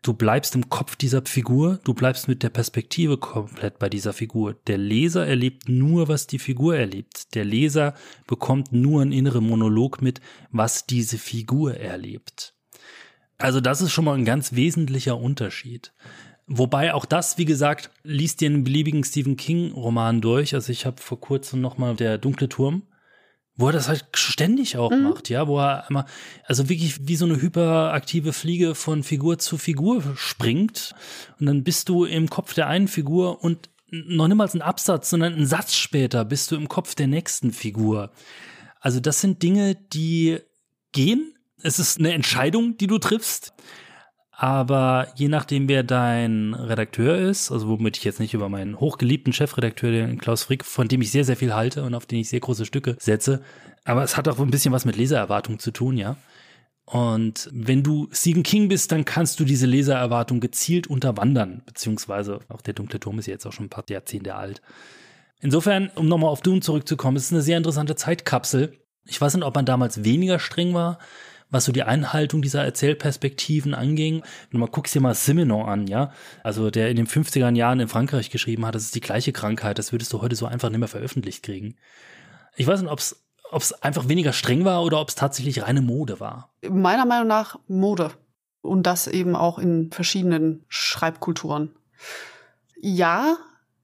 [0.02, 4.56] Du bleibst im Kopf dieser Figur, du bleibst mit der Perspektive komplett bei dieser Figur.
[4.66, 7.36] Der Leser erlebt nur, was die Figur erlebt.
[7.36, 7.94] Der Leser
[8.26, 12.52] bekommt nur einen inneren Monolog mit, was diese Figur erlebt.
[13.38, 15.92] Also das ist schon mal ein ganz wesentlicher Unterschied.
[16.48, 20.52] Wobei auch das, wie gesagt, liest dir einen beliebigen Stephen King Roman durch.
[20.54, 22.82] Also ich habe vor kurzem noch mal der dunkle Turm
[23.56, 25.02] wo er das halt ständig auch mhm.
[25.02, 26.06] macht, ja, wo er immer,
[26.44, 30.94] also wirklich wie so eine hyperaktive Fliege von Figur zu Figur springt
[31.38, 35.34] und dann bist du im Kopf der einen Figur und noch niemals ein Absatz, sondern
[35.34, 38.10] ein Satz später bist du im Kopf der nächsten Figur.
[38.80, 40.38] Also das sind Dinge, die
[40.92, 41.34] gehen.
[41.62, 43.52] Es ist eine Entscheidung, die du triffst.
[44.42, 49.32] Aber je nachdem, wer dein Redakteur ist, also womit ich jetzt nicht über meinen hochgeliebten
[49.32, 52.28] Chefredakteur, den Klaus Frick, von dem ich sehr, sehr viel halte und auf den ich
[52.28, 53.40] sehr große Stücke setze,
[53.84, 56.16] aber es hat auch ein bisschen was mit Lesererwartung zu tun, ja.
[56.86, 62.62] Und wenn du Stephen King bist, dann kannst du diese Lesererwartung gezielt unterwandern, beziehungsweise auch
[62.62, 64.60] der dunkle Turm ist jetzt auch schon ein paar Jahrzehnte alt.
[65.38, 68.76] Insofern, um nochmal auf Dune zurückzukommen, es ist eine sehr interessante Zeitkapsel.
[69.06, 70.98] Ich weiß nicht, ob man damals weniger streng war,
[71.52, 74.24] was so die Einhaltung dieser Erzählperspektiven anging.
[74.50, 76.12] Wenn mal guckst dir mal Simenon an, ja.
[76.42, 79.78] Also der in den 50er Jahren in Frankreich geschrieben hat, das ist die gleiche Krankheit,
[79.78, 81.76] das würdest du heute so einfach nicht mehr veröffentlicht kriegen.
[82.56, 83.22] Ich weiß nicht, ob es
[83.52, 86.54] ob es einfach weniger streng war oder ob es tatsächlich reine Mode war.
[86.68, 88.10] Meiner Meinung nach Mode.
[88.62, 91.76] Und das eben auch in verschiedenen Schreibkulturen.
[92.80, 93.36] Ja,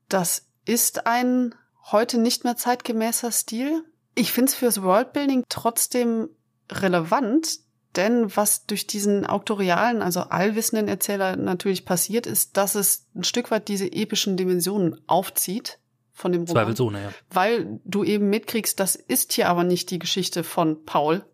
[0.09, 1.55] das ist ein
[1.91, 3.85] heute nicht mehr zeitgemäßer Stil.
[4.15, 6.31] Ich finde es fürs Worldbuilding trotzdem
[6.71, 7.61] relevant,
[7.97, 13.51] denn was durch diesen auktorialen, also allwissenden Erzähler natürlich passiert, ist, dass es ein Stück
[13.51, 15.79] weit diese epischen Dimensionen aufzieht
[16.13, 16.55] von dem Roman.
[16.55, 17.11] Zweifelsohne, ja.
[17.31, 21.25] Weil du eben mitkriegst, das ist hier aber nicht die Geschichte von Paul.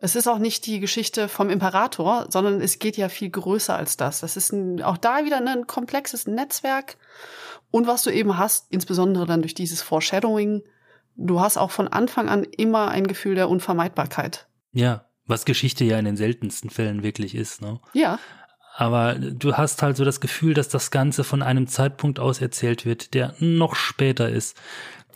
[0.00, 3.96] Es ist auch nicht die Geschichte vom Imperator, sondern es geht ja viel größer als
[3.96, 4.20] das.
[4.20, 6.96] Das ist ein, auch da wieder ein komplexes Netzwerk.
[7.70, 10.62] Und was du eben hast, insbesondere dann durch dieses Foreshadowing,
[11.18, 14.46] du hast auch von Anfang an immer ein Gefühl der Unvermeidbarkeit.
[14.72, 17.80] Ja, was Geschichte ja in den seltensten Fällen wirklich ist, ne?
[17.92, 18.18] Ja.
[18.76, 22.86] Aber du hast halt so das Gefühl, dass das Ganze von einem Zeitpunkt aus erzählt
[22.86, 24.56] wird, der noch später ist,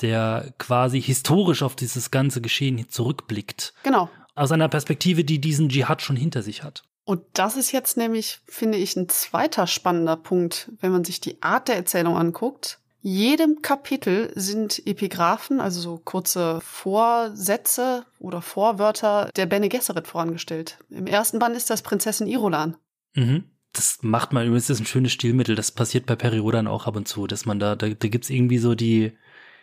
[0.01, 3.73] der quasi historisch auf dieses ganze Geschehen zurückblickt.
[3.85, 4.11] Genau.
[4.35, 6.83] Aus einer Perspektive, die diesen Dschihad schon hinter sich hat.
[7.05, 11.43] Und das ist jetzt nämlich, finde ich, ein zweiter spannender Punkt, wenn man sich die
[11.43, 12.81] Art der Erzählung anguckt.
[13.05, 20.79] Jedem Kapitel sind Epigraphen, also so kurze Vorsätze oder Vorwörter der Bene Gesserit vorangestellt.
[20.89, 22.77] Im ersten Band ist das Prinzessin Irolan.
[23.15, 23.45] Mhm.
[23.73, 25.57] Das macht man übrigens, das ist ein schönes Stilmittel.
[25.57, 28.59] Das passiert bei Periodan auch ab und zu, dass man da, da, da gibt's irgendwie
[28.59, 29.13] so die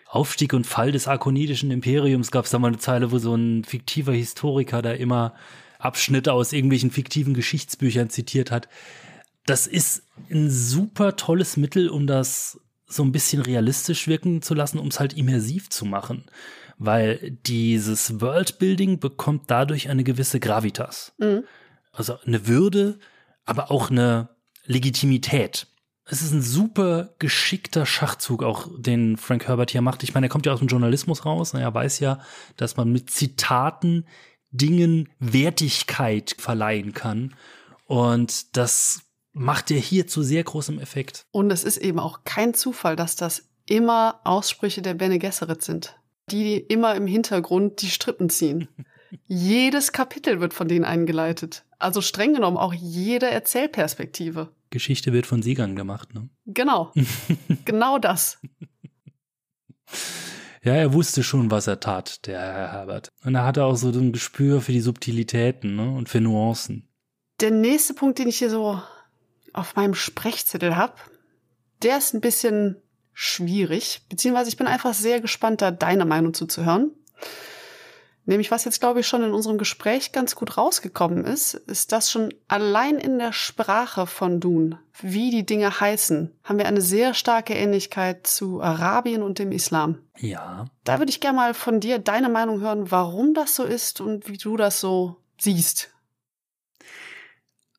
[0.06, 2.32] Aufstieg und Fall des arkonidischen Imperiums.
[2.32, 5.34] Gab's da mal eine Zeile, wo so ein fiktiver Historiker da immer
[5.78, 8.68] Abschnitte aus irgendwelchen fiktiven Geschichtsbüchern zitiert hat.
[9.46, 12.60] Das ist ein super tolles Mittel, um das
[12.90, 16.26] so ein bisschen realistisch wirken zu lassen, um es halt immersiv zu machen.
[16.78, 21.14] Weil dieses Worldbuilding bekommt dadurch eine gewisse Gravitas.
[21.18, 21.44] Mhm.
[21.92, 23.00] Also eine Würde,
[23.46, 24.30] aber auch eine
[24.66, 25.68] Legitimität.
[26.06, 30.02] Es ist ein super geschickter Schachzug, auch den Frank Herbert hier macht.
[30.02, 31.54] Ich meine, er kommt ja aus dem Journalismus raus.
[31.54, 32.20] Er weiß ja,
[32.58, 34.08] dass man mit Zitaten
[34.52, 37.36] Dingen Wertigkeit verleihen kann.
[37.86, 39.02] Und das
[39.34, 41.26] macht er hier zu sehr großem Effekt.
[41.32, 45.96] Und es ist eben auch kein Zufall, dass das immer Aussprüche der Bene Gesserit sind,
[46.32, 48.68] die immer im Hintergrund die Strippen ziehen.
[49.28, 51.66] Jedes Kapitel wird von denen eingeleitet.
[51.80, 54.50] Also streng genommen auch jede Erzählperspektive.
[54.70, 56.30] Geschichte wird von Siegern gemacht, ne?
[56.46, 56.94] Genau.
[57.66, 58.40] genau das.
[60.64, 63.10] Ja, er wusste schon, was er tat, der Herr Herbert.
[63.24, 65.90] Und er hatte auch so ein Gespür für die Subtilitäten ne?
[65.90, 66.88] und für Nuancen.
[67.40, 68.82] Der nächste Punkt, den ich hier so
[69.60, 70.94] auf meinem Sprechzettel habe,
[71.84, 72.82] der ist ein bisschen
[73.14, 76.92] schwierig, beziehungsweise ich bin einfach sehr gespannt, da deine Meinung zuzuhören.
[78.30, 82.12] Nämlich, was jetzt, glaube ich, schon in unserem Gespräch ganz gut rausgekommen ist, ist, dass
[82.12, 87.16] schon allein in der Sprache von Dun, wie die Dinge heißen, haben wir eine sehr
[87.16, 90.04] starke Ähnlichkeit zu Arabien und dem Islam.
[90.16, 90.66] Ja.
[90.84, 94.30] Da würde ich gerne mal von dir deine Meinung hören, warum das so ist und
[94.30, 95.90] wie du das so siehst.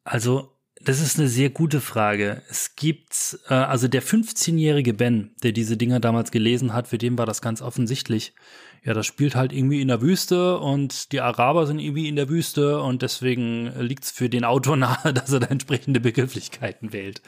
[0.03, 0.50] Also,
[0.83, 2.43] das ist eine sehr gute Frage.
[2.49, 7.19] Es gibt, äh, also der 15-jährige Ben, der diese Dinger damals gelesen hat, für den
[7.19, 8.33] war das ganz offensichtlich.
[8.83, 12.31] Ja, das spielt halt irgendwie in der Wüste und die Araber sind irgendwie in der
[12.31, 17.21] Wüste und deswegen liegt es für den Autor nahe, dass er da entsprechende Begrifflichkeiten wählt.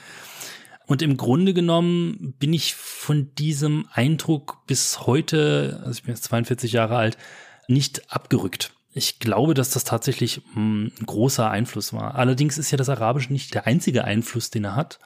[0.87, 6.25] Und im Grunde genommen bin ich von diesem Eindruck bis heute, also ich bin jetzt
[6.25, 7.19] 42 Jahre alt,
[7.69, 8.73] nicht abgerückt.
[8.95, 12.15] Ich glaube, dass das tatsächlich hm, ein großer Einfluss war.
[12.15, 14.99] Allerdings ist ja das Arabische nicht der einzige Einfluss, den er hat.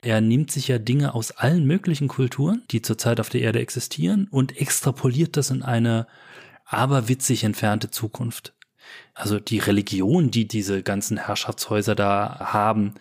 [0.00, 4.26] Er nimmt sich ja Dinge aus allen möglichen Kulturen, die zurzeit auf der Erde existieren,
[4.30, 6.06] und extrapoliert das in eine
[6.64, 8.54] aberwitzig entfernte Zukunft.
[9.14, 12.94] Also die Religion, die diese ganzen Herrschaftshäuser da haben,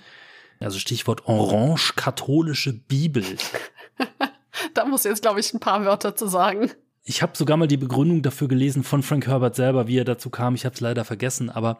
[0.59, 3.23] also Stichwort orange-katholische Bibel.
[4.73, 6.71] da muss jetzt, glaube ich, ein paar Wörter zu sagen.
[7.07, 10.31] Ich habe sogar mal die Begründung dafür gelesen von Frank Herbert selber, wie er dazu
[10.31, 10.55] kam.
[10.55, 11.77] Ich habe es leider vergessen, aber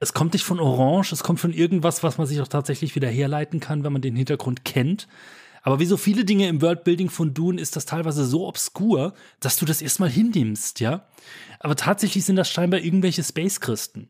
[0.00, 3.08] es kommt nicht von Orange, es kommt von irgendwas, was man sich auch tatsächlich wieder
[3.08, 5.06] herleiten kann, wenn man den Hintergrund kennt.
[5.62, 9.56] Aber wie so viele Dinge im Worldbuilding von Dune ist das teilweise so obskur, dass
[9.58, 11.06] du das erstmal hinnimmst, ja.
[11.60, 14.08] Aber tatsächlich sind das scheinbar irgendwelche Space-Christen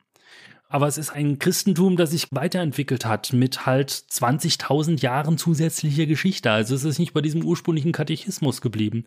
[0.75, 6.51] aber es ist ein Christentum, das sich weiterentwickelt hat mit halt 20.000 Jahren zusätzlicher Geschichte.
[6.51, 9.05] Also es ist nicht bei diesem ursprünglichen Katechismus geblieben.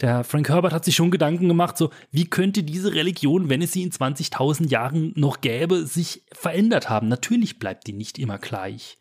[0.00, 3.70] Der Frank Herbert hat sich schon Gedanken gemacht, so wie könnte diese Religion, wenn es
[3.70, 7.06] sie in 20.000 Jahren noch gäbe, sich verändert haben.
[7.06, 8.98] Natürlich bleibt die nicht immer gleich.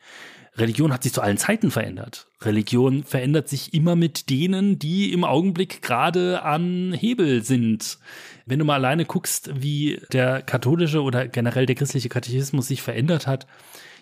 [0.55, 2.27] Religion hat sich zu allen Zeiten verändert.
[2.41, 7.97] Religion verändert sich immer mit denen, die im Augenblick gerade an Hebel sind.
[8.45, 13.25] Wenn du mal alleine guckst, wie der katholische oder generell der christliche Katechismus sich verändert
[13.25, 13.47] hat,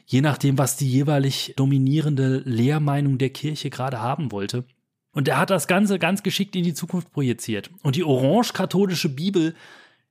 [0.06, 4.66] je nachdem, was die jeweilig dominierende Lehrmeinung der Kirche gerade haben wollte.
[5.14, 7.70] Und er hat das Ganze ganz geschickt in die Zukunft projiziert.
[7.84, 9.56] Und die orange-katholische Bibel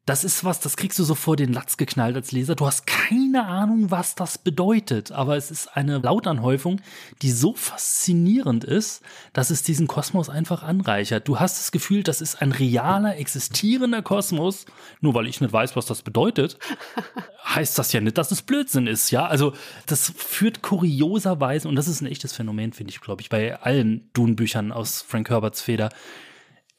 [0.07, 2.57] das ist was, das kriegst du so vor den Latz geknallt als Leser.
[2.57, 6.80] Du hast keine Ahnung, was das bedeutet, aber es ist eine Lautanhäufung,
[7.22, 11.28] die so faszinierend ist, dass es diesen Kosmos einfach anreichert.
[11.28, 14.64] Du hast das Gefühl, das ist ein realer, existierender Kosmos.
[15.01, 16.59] Nur weil ich nicht weiß, was das bedeutet,
[17.44, 19.26] heißt das ja nicht, dass es Blödsinn ist, ja?
[19.26, 19.53] Also,
[19.86, 24.11] das führt kurioserweise, und das ist ein echtes Phänomen, finde ich, glaube ich, bei allen
[24.14, 25.90] Dune-Büchern aus Frank Herberts Feder,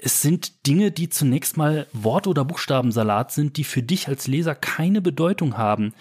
[0.04, 4.56] es sind Dinge, die zunächst mal Wort- oder Buchstabensalat sind, die für dich als Leser
[4.56, 5.94] keine Bedeutung haben,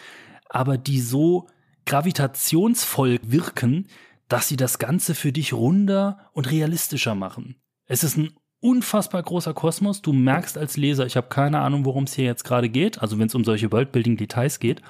[0.48, 1.48] aber die so
[1.84, 3.88] gravitationsvoll wirken,
[4.26, 7.56] dass sie das Ganze für dich runder und realistischer machen.
[7.84, 10.00] Es ist ein unfassbar großer Kosmos.
[10.00, 13.18] Du merkst als Leser, ich habe keine Ahnung, worum es hier jetzt gerade geht, also
[13.18, 14.80] wenn es um solche Worldbuilding-Details geht.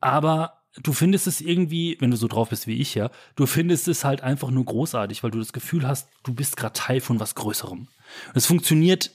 [0.00, 3.88] Aber du findest es irgendwie, wenn du so drauf bist wie ich, ja, du findest
[3.88, 7.20] es halt einfach nur großartig, weil du das Gefühl hast, du bist gerade Teil von
[7.20, 7.88] was Größerem.
[8.34, 9.10] Es funktioniert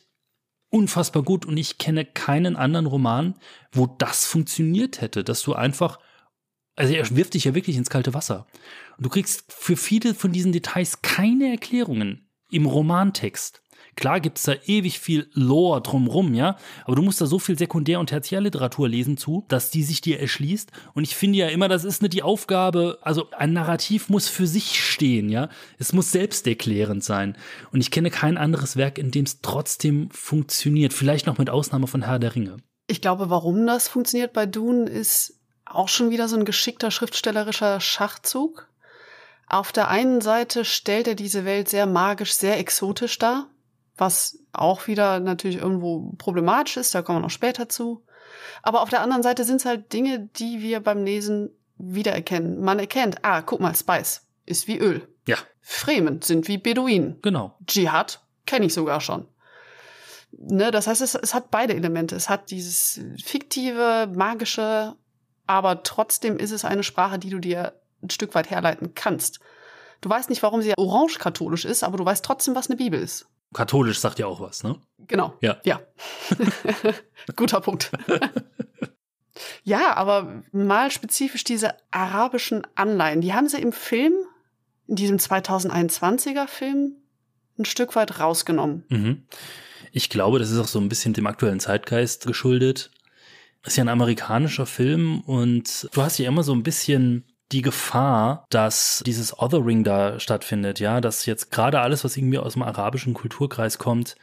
[0.69, 3.35] unfassbar gut und ich kenne keinen anderen Roman,
[3.71, 5.99] wo das funktioniert hätte, dass du einfach
[6.75, 8.47] Also er wirft dich ja wirklich ins kalte Wasser.
[8.97, 13.61] Und du kriegst für viele von diesen Details keine Erklärungen im Romantext.
[13.99, 17.99] Klar gibt's da ewig viel Lore drumrum, ja, aber du musst da so viel Sekundär-
[17.99, 20.71] und Tertiärliteratur lesen zu, dass die sich dir erschließt.
[20.93, 24.47] Und ich finde ja immer, das ist nicht die Aufgabe, also ein Narrativ muss für
[24.47, 25.49] sich stehen, ja.
[25.79, 27.35] Es muss selbsterklärend sein.
[27.73, 30.93] Und ich kenne kein anderes Werk, in dem es trotzdem funktioniert.
[30.93, 32.55] Vielleicht noch mit Ausnahme von Herr der Ringe.
[32.87, 37.81] Ich glaube, warum das funktioniert bei Dune ist auch schon wieder so ein geschickter schriftstellerischer
[37.81, 38.69] Schachzug.
[39.49, 43.49] Auf der einen Seite stellt er diese Welt sehr magisch, sehr exotisch dar
[43.99, 48.03] was auch wieder natürlich irgendwo problematisch ist, da kommen wir noch später zu.
[48.61, 52.61] Aber auf der anderen Seite sind es halt Dinge, die wir beim Lesen wiedererkennen.
[52.61, 55.07] Man erkennt, ah, guck mal, Spice ist wie Öl.
[55.27, 55.37] Ja.
[55.61, 57.19] Fremen sind wie Beduinen.
[57.21, 57.55] Genau.
[57.65, 59.27] Dschihad kenne ich sogar schon.
[60.31, 62.15] Ne, das heißt, es, es hat beide Elemente.
[62.15, 64.95] Es hat dieses fiktive, magische,
[65.47, 69.39] aber trotzdem ist es eine Sprache, die du dir ein Stück weit herleiten kannst.
[70.01, 73.27] Du weißt nicht, warum sie orange-katholisch ist, aber du weißt trotzdem, was eine Bibel ist.
[73.53, 74.79] Katholisch sagt ja auch was, ne?
[75.07, 75.35] Genau.
[75.41, 75.57] Ja.
[75.63, 75.81] Ja.
[77.35, 77.91] Guter Punkt.
[79.63, 84.13] ja, aber mal spezifisch diese arabischen Anleihen, die haben sie im Film,
[84.87, 86.95] in diesem 2021er Film,
[87.57, 88.85] ein Stück weit rausgenommen.
[88.89, 89.23] Mhm.
[89.91, 92.91] Ich glaube, das ist auch so ein bisschen dem aktuellen Zeitgeist geschuldet.
[93.63, 97.61] Das ist ja ein amerikanischer Film und du hast ja immer so ein bisschen die
[97.61, 102.63] Gefahr, dass dieses Othering da stattfindet, ja, dass jetzt gerade alles, was irgendwie aus dem
[102.63, 104.15] arabischen Kulturkreis kommt,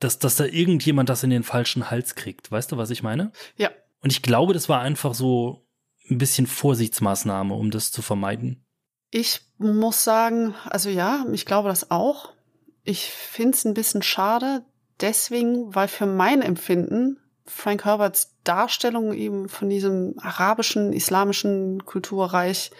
[0.00, 2.50] dass, dass da irgendjemand das in den falschen Hals kriegt.
[2.50, 3.32] Weißt du, was ich meine?
[3.56, 3.70] Ja.
[4.02, 5.66] Und ich glaube, das war einfach so
[6.10, 8.64] ein bisschen Vorsichtsmaßnahme, um das zu vermeiden.
[9.10, 12.32] Ich muss sagen, also ja, ich glaube das auch.
[12.82, 14.64] Ich finde es ein bisschen schade,
[15.00, 22.70] deswegen, weil für mein Empfinden Frank Herberts Darstellung eben von diesem arabischen, islamischen Kulturreich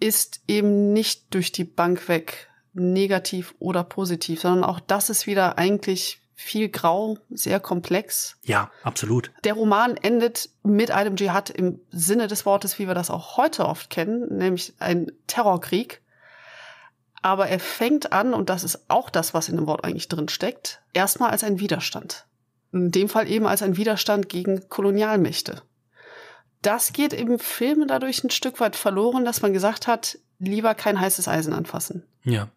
[0.00, 5.58] ist eben nicht durch die Bank weg negativ oder positiv, sondern auch das ist wieder
[5.58, 8.36] eigentlich viel grau, sehr komplex.
[8.44, 9.32] Ja, absolut.
[9.42, 13.66] Der Roman endet mit einem Dschihad im Sinne des Wortes, wie wir das auch heute
[13.66, 16.00] oft kennen, nämlich ein Terrorkrieg.
[17.22, 20.28] Aber er fängt an, und das ist auch das, was in dem Wort eigentlich drin
[20.28, 22.27] steckt, erstmal als ein Widerstand.
[22.72, 25.62] In dem Fall eben als ein Widerstand gegen Kolonialmächte.
[26.62, 31.00] Das geht im Film dadurch ein Stück weit verloren, dass man gesagt hat, lieber kein
[31.00, 32.04] heißes Eisen anfassen.
[32.24, 32.50] Ja.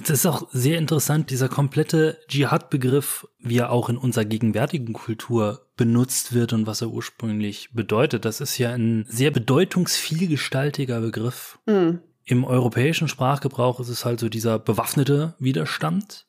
[0.00, 5.66] Es ist auch sehr interessant, dieser komplette Dschihad-Begriff, wie er auch in unserer gegenwärtigen Kultur
[5.76, 8.24] benutzt wird und was er ursprünglich bedeutet.
[8.24, 11.58] Das ist ja ein sehr bedeutungsvielgestaltiger Begriff.
[11.66, 12.00] Mhm.
[12.24, 16.26] Im europäischen Sprachgebrauch ist es halt so dieser bewaffnete Widerstand.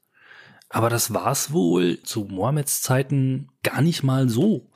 [0.70, 4.70] Aber das war's wohl zu Mohammeds Zeiten gar nicht mal so.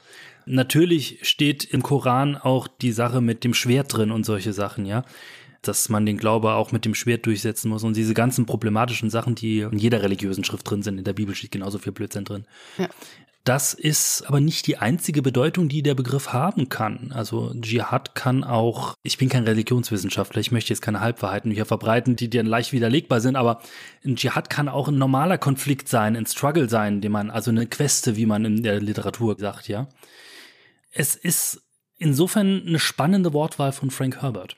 [0.46, 5.06] Natürlich steht im Koran auch die Sache mit dem Schwert drin und solche Sachen, ja.
[5.62, 9.36] Dass man den Glaube auch mit dem Schwert durchsetzen muss und diese ganzen problematischen Sachen,
[9.36, 10.98] die in jeder religiösen Schrift drin sind.
[10.98, 12.46] In der Bibel steht genauso viel Blödsinn drin.
[12.78, 12.90] Ja.
[13.44, 17.12] Das ist aber nicht die einzige Bedeutung, die der Begriff haben kann.
[17.12, 22.16] Also Dschihad kann auch, ich bin kein Religionswissenschaftler, ich möchte jetzt keine Halbwahrheiten hier verbreiten,
[22.16, 23.62] die dir leicht widerlegbar sind, aber
[24.06, 27.68] ein Dschihad kann auch ein normaler Konflikt sein, ein Struggle sein, den man, also eine
[27.68, 29.90] Queste, wie man in der Literatur sagt, ja.
[30.92, 31.62] Es ist
[31.98, 34.56] insofern eine spannende Wortwahl von Frank Herbert,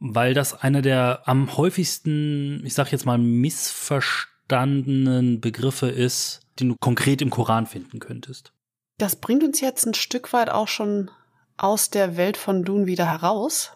[0.00, 6.76] weil das einer der am häufigsten, ich sag jetzt mal, missverstandenen Begriffe ist, den du
[6.80, 8.52] konkret im Koran finden könntest.
[8.98, 11.10] Das bringt uns jetzt ein Stück weit auch schon
[11.56, 13.72] aus der Welt von Dune wieder heraus.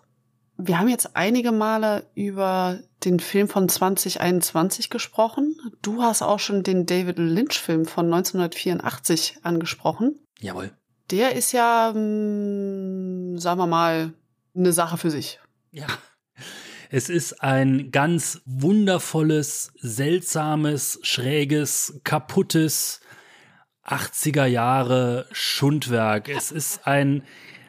[0.57, 5.57] Wir haben jetzt einige Male über den Film von 2021 gesprochen.
[5.83, 10.18] Du hast auch schon den David Lynch-Film von 1984 angesprochen.
[10.41, 10.72] Jawohl.
[11.11, 14.12] Der ist ja, mh, hm, sagen wir mal,
[14.55, 15.39] eine Sache für sich.
[15.70, 15.87] Ja.
[16.91, 23.03] Es ist ein ganz wundervolles, seltsames, schräges, kaputtes
[23.84, 26.30] 80er Jahre Schundwerk.
[26.30, 27.24] Es ist ein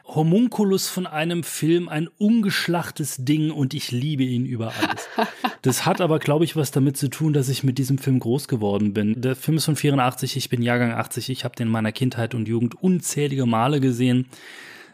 [0.06, 5.08] Homunculus von einem Film, ein ungeschlachtes Ding und ich liebe ihn über alles.
[5.62, 8.48] Das hat aber, glaube ich, was damit zu tun, dass ich mit diesem Film groß
[8.48, 9.20] geworden bin.
[9.20, 12.34] Der Film ist von 84, ich bin Jahrgang 80, ich habe den in meiner Kindheit
[12.34, 14.26] und Jugend unzählige Male gesehen.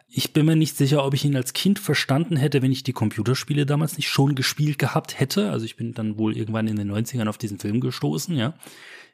[0.09, 2.93] Ich bin mir nicht sicher, ob ich ihn als Kind verstanden hätte, wenn ich die
[2.93, 5.51] Computerspiele damals nicht schon gespielt gehabt hätte.
[5.51, 8.55] Also ich bin dann wohl irgendwann in den 90ern auf diesen Film gestoßen, ja.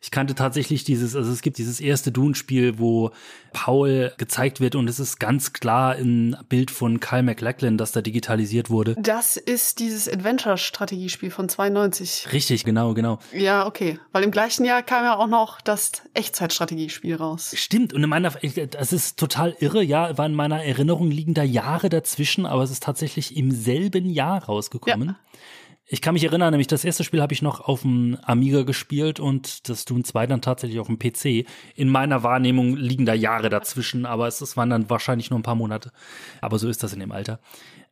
[0.05, 3.13] Ich kannte tatsächlich dieses, also es gibt dieses erste Dune-Spiel, wo
[3.53, 8.03] Paul gezeigt wird und es ist ganz klar ein Bild von Kyle MacLachlan, das da
[8.03, 8.97] digitalisiert wurde.
[8.99, 12.33] Das ist dieses Adventure-Strategiespiel von 92.
[12.33, 13.21] Richtig, genau, genau.
[13.33, 14.01] Ja, okay.
[14.11, 17.55] Weil im gleichen Jahr kam ja auch noch das Echtzeitstrategiespiel raus.
[17.57, 17.93] Stimmt.
[17.93, 18.33] Und in meiner,
[18.71, 22.73] das ist total irre, ja, war in meiner Erinnerung liegen da Jahre dazwischen, aber es
[22.73, 25.11] ist tatsächlich im selben Jahr rausgekommen.
[25.11, 25.17] Ja.
[25.87, 29.21] Ich kann mich erinnern, nämlich das erste Spiel habe ich noch auf dem Amiga gespielt
[29.21, 31.47] und das Doom 2 dann tatsächlich auf dem PC.
[31.75, 35.43] In meiner Wahrnehmung liegen da Jahre dazwischen, aber es, es waren dann wahrscheinlich nur ein
[35.45, 35.91] paar Monate.
[36.41, 37.41] Aber so ist das in dem Alter.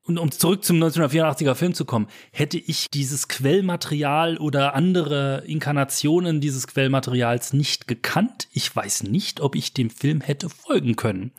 [0.05, 6.41] Und um zurück zum 1984er Film zu kommen, hätte ich dieses Quellmaterial oder andere Inkarnationen
[6.41, 11.33] dieses Quellmaterials nicht gekannt, ich weiß nicht, ob ich dem Film hätte folgen können.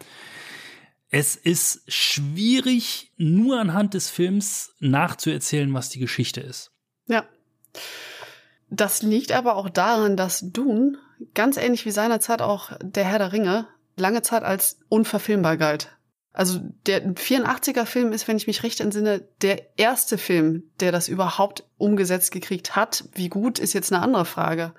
[1.13, 6.71] Es ist schwierig, nur anhand des Films nachzuerzählen, was die Geschichte ist.
[7.07, 7.25] Ja.
[8.69, 10.97] Das liegt aber auch daran, dass Dune,
[11.33, 15.97] ganz ähnlich wie seinerzeit auch der Herr der Ringe, lange Zeit als unverfilmbar galt.
[16.31, 21.09] Also der 84er Film ist, wenn ich mich recht entsinne, der erste Film, der das
[21.09, 23.03] überhaupt umgesetzt gekriegt hat.
[23.13, 24.73] Wie gut ist jetzt eine andere Frage.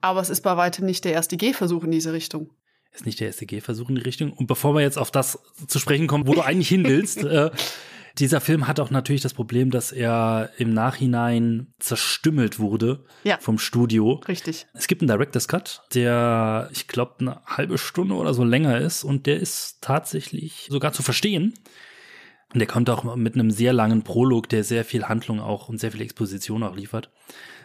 [0.00, 2.50] Aber es ist bei weitem nicht der erste Gehversuch in diese Richtung
[2.94, 4.32] ist nicht der SDG-Versuch in die Richtung.
[4.32, 7.50] Und bevor wir jetzt auf das zu sprechen kommen, wo du eigentlich hin willst, äh,
[8.18, 13.58] dieser Film hat auch natürlich das Problem, dass er im Nachhinein zerstümmelt wurde ja, vom
[13.58, 14.22] Studio.
[14.28, 14.66] Richtig.
[14.72, 19.02] Es gibt einen Director's Cut, der, ich glaube, eine halbe Stunde oder so länger ist
[19.02, 21.54] und der ist tatsächlich sogar zu verstehen.
[22.52, 25.80] Und der kommt auch mit einem sehr langen Prolog, der sehr viel Handlung auch und
[25.80, 27.10] sehr viel Exposition auch liefert.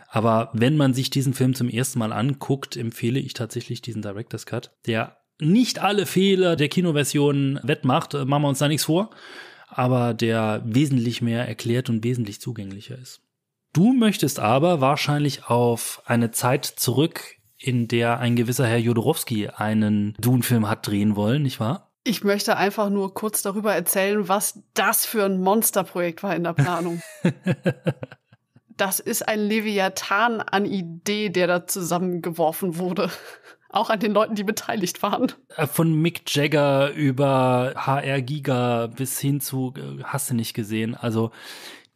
[0.07, 4.47] Aber wenn man sich diesen Film zum ersten Mal anguckt, empfehle ich tatsächlich diesen Director's
[4.47, 9.09] Cut, der nicht alle Fehler der Kinoversion wettmacht, äh, machen wir uns da nichts vor,
[9.67, 13.21] aber der wesentlich mehr erklärt und wesentlich zugänglicher ist.
[13.73, 17.21] Du möchtest aber wahrscheinlich auf eine Zeit zurück,
[17.57, 21.91] in der ein gewisser Herr Jodorowski einen Dune-Film hat drehen wollen, nicht wahr?
[22.03, 26.53] Ich möchte einfach nur kurz darüber erzählen, was das für ein Monsterprojekt war in der
[26.53, 27.01] Planung.
[28.69, 33.11] das ist ein Leviathan an Idee, der da zusammengeworfen wurde.
[33.69, 35.31] Auch an den Leuten, die beteiligt waren.
[35.55, 40.95] Äh, von Mick Jagger über HR Giga bis hin zu, äh, hast du nicht gesehen.
[40.95, 41.31] Also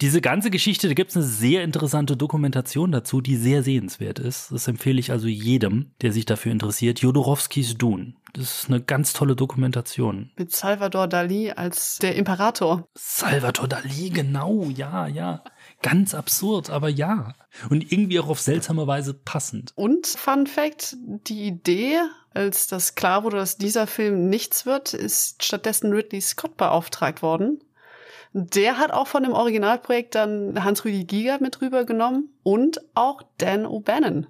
[0.02, 4.52] diese ganze Geschichte, da gibt es eine sehr interessante Dokumentation dazu, die sehr sehenswert ist.
[4.52, 7.00] Das empfehle ich also jedem, der sich dafür interessiert.
[7.00, 8.14] Jodorowskis Dune.
[8.34, 10.32] Das ist eine ganz tolle Dokumentation.
[10.38, 12.88] Mit Salvador Dali als der Imperator.
[12.96, 15.44] Salvador Dali, genau, ja, ja.
[15.84, 17.36] Ganz absurd, aber ja.
[17.70, 19.74] Und irgendwie auch auf seltsame Weise passend.
[19.76, 22.00] Und Fun Fact, die Idee,
[22.34, 27.62] als das klar wurde, dass dieser Film nichts wird, ist stattdessen Ridley Scott beauftragt worden.
[28.32, 34.26] Der hat auch von dem Originalprojekt dann Hans-Rüdi Giger mit rübergenommen und auch Dan O'Bannon.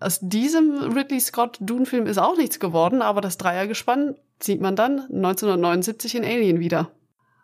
[0.00, 5.00] Aus diesem Ridley Scott Dune-Film ist auch nichts geworden, aber das Dreiergespann sieht man dann
[5.00, 6.90] 1979 in Alien wieder.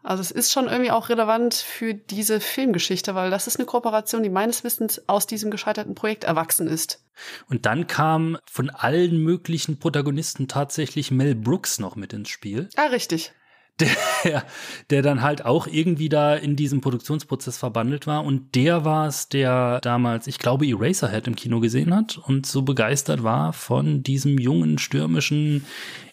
[0.02, 4.22] Also es ist schon irgendwie auch relevant für diese Filmgeschichte, weil das ist eine Kooperation,
[4.22, 7.04] die meines Wissens aus diesem gescheiterten Projekt erwachsen ist.
[7.48, 12.68] Und dann kam von allen möglichen Protagonisten tatsächlich Mel Brooks noch mit ins Spiel.
[12.76, 13.32] Ah, richtig
[13.80, 14.44] der,
[14.90, 18.24] der dann halt auch irgendwie da in diesem Produktionsprozess verbandelt war.
[18.24, 22.62] Und der war es, der damals, ich glaube, Eraserhead im Kino gesehen hat und so
[22.62, 25.64] begeistert war von diesem jungen, stürmischen,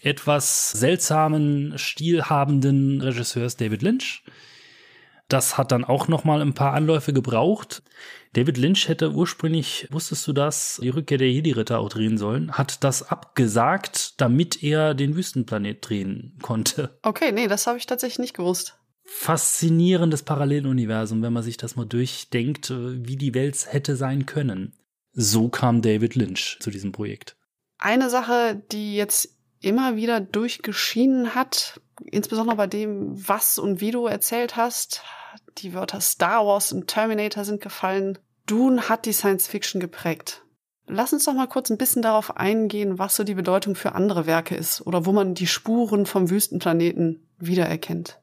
[0.01, 4.24] etwas seltsamen, stilhabenden Regisseurs David Lynch.
[5.28, 7.84] Das hat dann auch noch mal ein paar Anläufe gebraucht.
[8.38, 12.83] David Lynch hätte ursprünglich, wusstest du das, die Rückkehr der Jedi-Ritter auch drehen sollen, hat
[12.83, 16.99] das abgesagt, damit er den Wüstenplanet drehen konnte.
[17.01, 18.77] Okay, nee, das habe ich tatsächlich nicht gewusst.
[19.05, 24.77] Faszinierendes Paralleluniversum, wenn man sich das mal durchdenkt, wie die Welt hätte sein können.
[25.13, 27.38] So kam David Lynch zu diesem Projekt.
[27.79, 34.05] Eine Sache, die jetzt immer wieder durchgeschienen hat, insbesondere bei dem, was und wie du
[34.05, 35.01] erzählt hast,
[35.57, 38.19] die Wörter Star Wars und Terminator sind gefallen.
[38.48, 40.43] Dune hat die Science Fiction geprägt.
[40.88, 44.26] Lass uns doch mal kurz ein bisschen darauf eingehen, was so die Bedeutung für andere
[44.26, 48.20] Werke ist oder wo man die Spuren vom Wüstenplaneten wiedererkennt.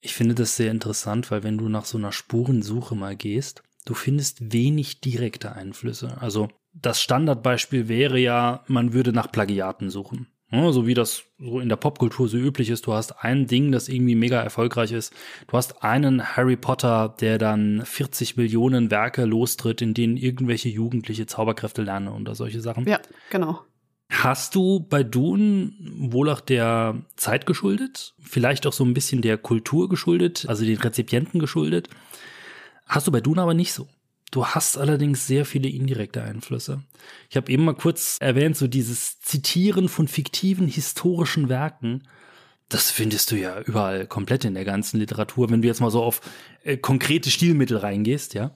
[0.00, 3.92] Ich finde das sehr interessant, weil wenn du nach so einer Spurensuche mal gehst, du
[3.92, 6.16] findest wenig direkte Einflüsse.
[6.18, 10.28] Also das Standardbeispiel wäre ja, man würde nach Plagiaten suchen.
[10.50, 12.86] Ja, so wie das so in der Popkultur so üblich ist.
[12.86, 15.12] Du hast ein Ding, das irgendwie mega erfolgreich ist.
[15.46, 21.26] Du hast einen Harry Potter, der dann 40 Millionen Werke lostritt, in denen irgendwelche Jugendliche
[21.26, 22.88] Zauberkräfte lernen oder solche Sachen.
[22.88, 22.98] Ja,
[23.30, 23.60] genau.
[24.10, 28.14] Hast du bei Dune wohl auch der Zeit geschuldet?
[28.18, 31.90] Vielleicht auch so ein bisschen der Kultur geschuldet, also den Rezipienten geschuldet?
[32.86, 33.86] Hast du bei Dune aber nicht so.
[34.30, 36.82] Du hast allerdings sehr viele indirekte Einflüsse.
[37.30, 42.06] Ich habe eben mal kurz erwähnt, so dieses Zitieren von fiktiven historischen Werken.
[42.68, 46.02] Das findest du ja überall komplett in der ganzen Literatur, wenn du jetzt mal so
[46.02, 46.20] auf
[46.62, 48.54] äh, konkrete Stilmittel reingehst, ja.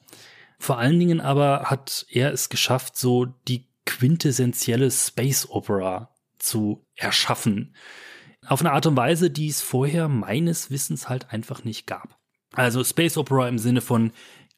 [0.58, 7.74] Vor allen Dingen aber hat er es geschafft, so die quintessentielle Space Opera zu erschaffen.
[8.46, 12.18] Auf eine Art und Weise, die es vorher meines Wissens halt einfach nicht gab.
[12.52, 14.12] Also Space Opera im Sinne von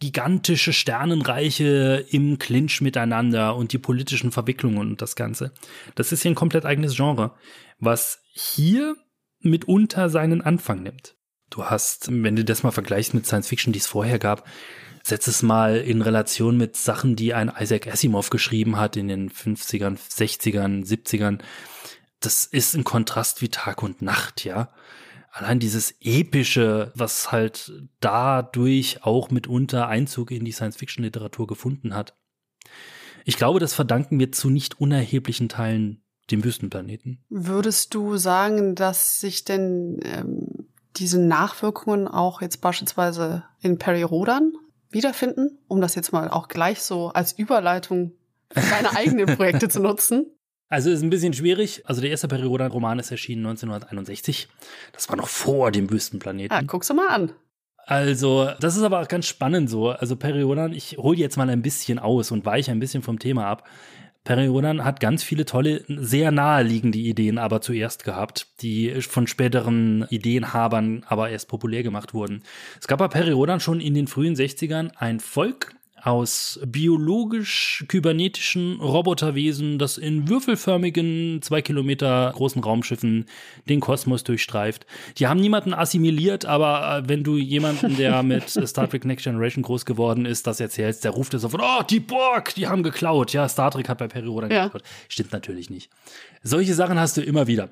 [0.04, 5.52] gigantische Sternenreiche im Clinch miteinander und die politischen Verwicklungen und das Ganze.
[5.94, 7.32] Das ist hier ein komplett eigenes Genre,
[7.78, 8.96] was hier
[9.40, 11.16] mitunter seinen Anfang nimmt.
[11.48, 14.46] Du hast, wenn du das mal vergleichst mit Science Fiction, die es vorher gab,
[15.02, 19.30] setz es mal in Relation mit Sachen, die ein Isaac Asimov geschrieben hat in den
[19.30, 21.40] 50ern, 60ern, 70ern.
[22.20, 24.70] Das ist ein Kontrast wie Tag und Nacht, ja
[25.34, 32.14] allein dieses epische, was halt dadurch auch mitunter Einzug in die Science-Fiction-Literatur gefunden hat.
[33.24, 37.24] Ich glaube, das verdanken wir zu nicht unerheblichen Teilen dem Wüstenplaneten.
[37.28, 44.52] Würdest du sagen, dass sich denn ähm, diese Nachwirkungen auch jetzt beispielsweise in Perry Rodan
[44.88, 48.12] wiederfinden, um das jetzt mal auch gleich so als Überleitung
[48.52, 50.26] für deine eigenen Projekte zu nutzen?
[50.74, 51.82] Also ist ein bisschen schwierig.
[51.84, 54.48] Also der erste Periodan-Roman ist erschienen 1961.
[54.92, 56.52] Das war noch vor dem Wüstenplaneten.
[56.52, 57.30] Ja, guck's mal an.
[57.86, 59.90] Also, das ist aber auch ganz spannend so.
[59.90, 63.46] Also Periodan, ich hole jetzt mal ein bisschen aus und weiche ein bisschen vom Thema
[63.46, 63.68] ab.
[64.24, 71.04] Periodan hat ganz viele tolle, sehr naheliegende Ideen aber zuerst gehabt, die von späteren Ideenhabern
[71.06, 72.42] aber erst populär gemacht wurden.
[72.80, 75.73] Es gab bei Periodan schon in den frühen 60ern ein Volk,
[76.04, 83.24] aus biologisch-kybernetischen Roboterwesen, das in würfelförmigen, zwei Kilometer großen Raumschiffen
[83.70, 84.84] den Kosmos durchstreift.
[85.16, 89.62] Die haben niemanden assimiliert, aber äh, wenn du jemanden, der mit Star Trek Next Generation
[89.62, 93.32] groß geworden ist, das erzählst, der ruft es sofort, oh, die Borg, die haben geklaut.
[93.32, 94.64] Ja, Star Trek hat bei Perry Rodan ja.
[94.64, 94.82] geklaut.
[95.08, 95.90] Stimmt natürlich nicht.
[96.42, 97.70] Solche Sachen hast du immer wieder.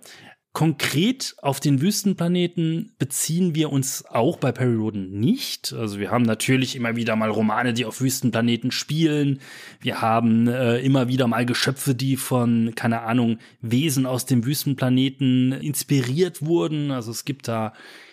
[0.53, 5.73] Konkret auf den Wüstenplaneten beziehen wir uns auch bei Perry Roden nicht.
[5.73, 9.41] Also wir haben natürlich immer wieder mal Romane, die auf Wüstenplaneten spielen.
[9.81, 15.53] Wir haben äh, immer wieder mal Geschöpfe, die von, keine Ahnung, Wesen aus dem Wüstenplaneten
[15.53, 16.91] inspiriert wurden.
[16.91, 17.73] Also es gibt da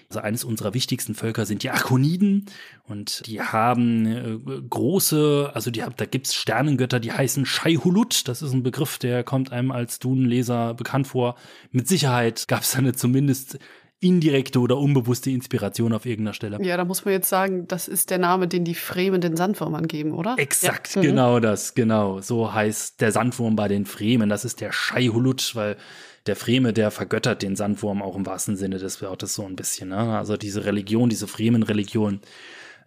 [0.10, 2.46] also eines unserer wichtigsten Völker sind die Akoniden
[2.88, 8.28] und die haben äh, große, also die, da gibt's Sternengötter, die heißen Shai-Hulut.
[8.28, 11.36] Das ist ein Begriff, der kommt einem als Dune-Leser bekannt vor.
[11.72, 13.60] Mit Sicherheit gab's eine zumindest
[14.02, 16.58] indirekte oder unbewusste Inspiration auf irgendeiner Stelle.
[16.64, 19.88] Ja, da muss man jetzt sagen, das ist der Name, den die Fremen den Sandwürmern
[19.88, 20.36] geben, oder?
[20.38, 21.02] Exakt, ja.
[21.02, 21.42] genau mhm.
[21.42, 22.22] das, genau.
[22.22, 24.30] So heißt der Sandwurm bei den Fremen.
[24.30, 25.78] Das ist der Shai-Hulut, weil
[26.26, 29.90] der Freme, der vergöttert den Sandwurm auch im wahrsten Sinne des Wortes so ein bisschen.
[29.90, 30.18] Ne?
[30.18, 32.22] Also diese Religion, diese Fremen-Religion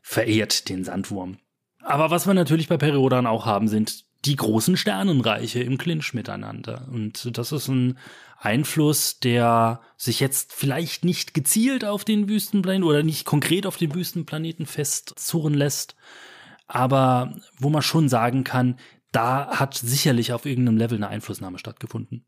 [0.03, 1.39] verehrt den Sandwurm.
[1.83, 6.89] Aber was wir natürlich bei Periodan auch haben, sind die großen Sternenreiche im Clinch miteinander.
[6.93, 7.99] Und das ist ein
[8.39, 13.95] Einfluss, der sich jetzt vielleicht nicht gezielt auf den Wüstenplaneten oder nicht konkret auf den
[13.95, 15.97] Wüstenplaneten festzurren lässt,
[16.67, 18.79] aber wo man schon sagen kann,
[19.13, 22.25] da hat sicherlich auf irgendeinem Level eine Einflussnahme stattgefunden.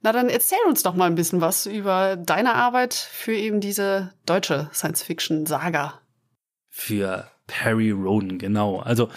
[0.00, 4.12] Na, dann erzähl uns doch mal ein bisschen was über deine Arbeit für eben diese
[4.26, 6.00] deutsche Science-Fiction-Saga.
[6.70, 8.80] Für Perry Rodan, genau.
[8.80, 9.08] Also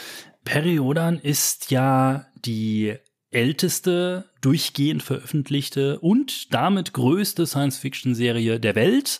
[0.43, 2.95] Perry Rodan ist ja die
[3.31, 9.19] älteste durchgehend veröffentlichte und damit größte Science-Fiction-Serie der Welt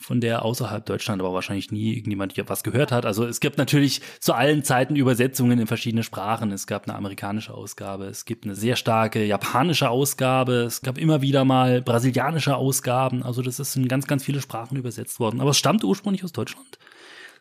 [0.00, 3.04] von der außerhalb Deutschland aber wahrscheinlich nie irgendjemand was gehört hat.
[3.04, 6.52] Also es gibt natürlich zu allen Zeiten Übersetzungen in verschiedene Sprachen.
[6.52, 11.20] Es gab eine amerikanische Ausgabe, es gibt eine sehr starke japanische Ausgabe, es gab immer
[11.20, 13.24] wieder mal brasilianische Ausgaben.
[13.24, 15.40] Also das ist in ganz, ganz viele Sprachen übersetzt worden.
[15.40, 16.78] Aber es stammt ursprünglich aus Deutschland.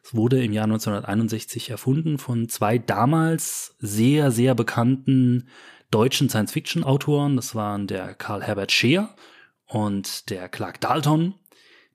[0.04, 5.48] Es wurde im Jahr 1961 erfunden von zwei damals sehr, sehr bekannten
[5.92, 7.36] deutschen Science-Fiction-Autoren.
[7.36, 9.14] Das waren der Karl Herbert Scheer
[9.68, 11.36] und der Clark Dalton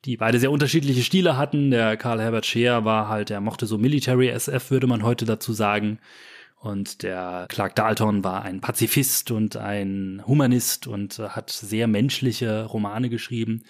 [0.05, 1.71] die beide sehr unterschiedliche Stile hatten.
[1.71, 5.53] Der Karl Herbert Scheer war halt, er mochte so Military SF, würde man heute dazu
[5.53, 5.99] sagen.
[6.59, 13.09] Und der Clark Dalton war ein Pazifist und ein Humanist und hat sehr menschliche Romane
[13.09, 13.65] geschrieben.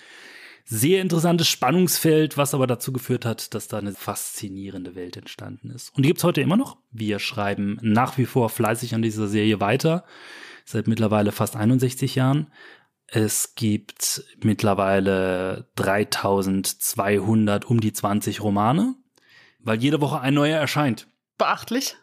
[0.65, 5.95] Sehr interessantes Spannungsfeld, was aber dazu geführt hat, dass da eine faszinierende Welt entstanden ist.
[5.97, 6.77] Und die gibt's heute immer noch.
[6.93, 10.05] Wir schreiben nach wie vor fleißig an dieser Serie weiter.
[10.65, 12.47] Seit mittlerweile fast 61 Jahren.
[13.15, 18.95] Es gibt mittlerweile 3200, um die 20 Romane,
[19.59, 21.09] weil jede Woche ein neuer erscheint.
[21.37, 21.97] Beachtlich.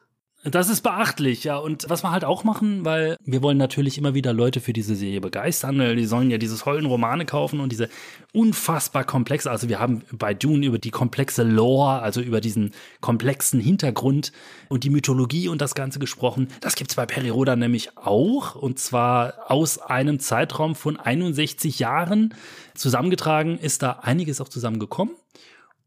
[0.46, 1.58] Das ist beachtlich, ja.
[1.58, 4.96] Und was wir halt auch machen, weil wir wollen natürlich immer wieder Leute für diese
[4.96, 5.98] Serie begeistern.
[5.98, 7.90] Die sollen ja dieses Heulen Romane kaufen und diese
[8.32, 12.72] unfassbar komplexe, also wir haben bei Dune über die komplexe Lore, also über diesen
[13.02, 14.32] komplexen Hintergrund
[14.70, 16.48] und die Mythologie und das Ganze gesprochen.
[16.62, 18.56] Das gibt's bei Periroda nämlich auch.
[18.56, 22.34] Und zwar aus einem Zeitraum von 61 Jahren.
[22.76, 25.16] Zusammengetragen ist da einiges auch zusammengekommen.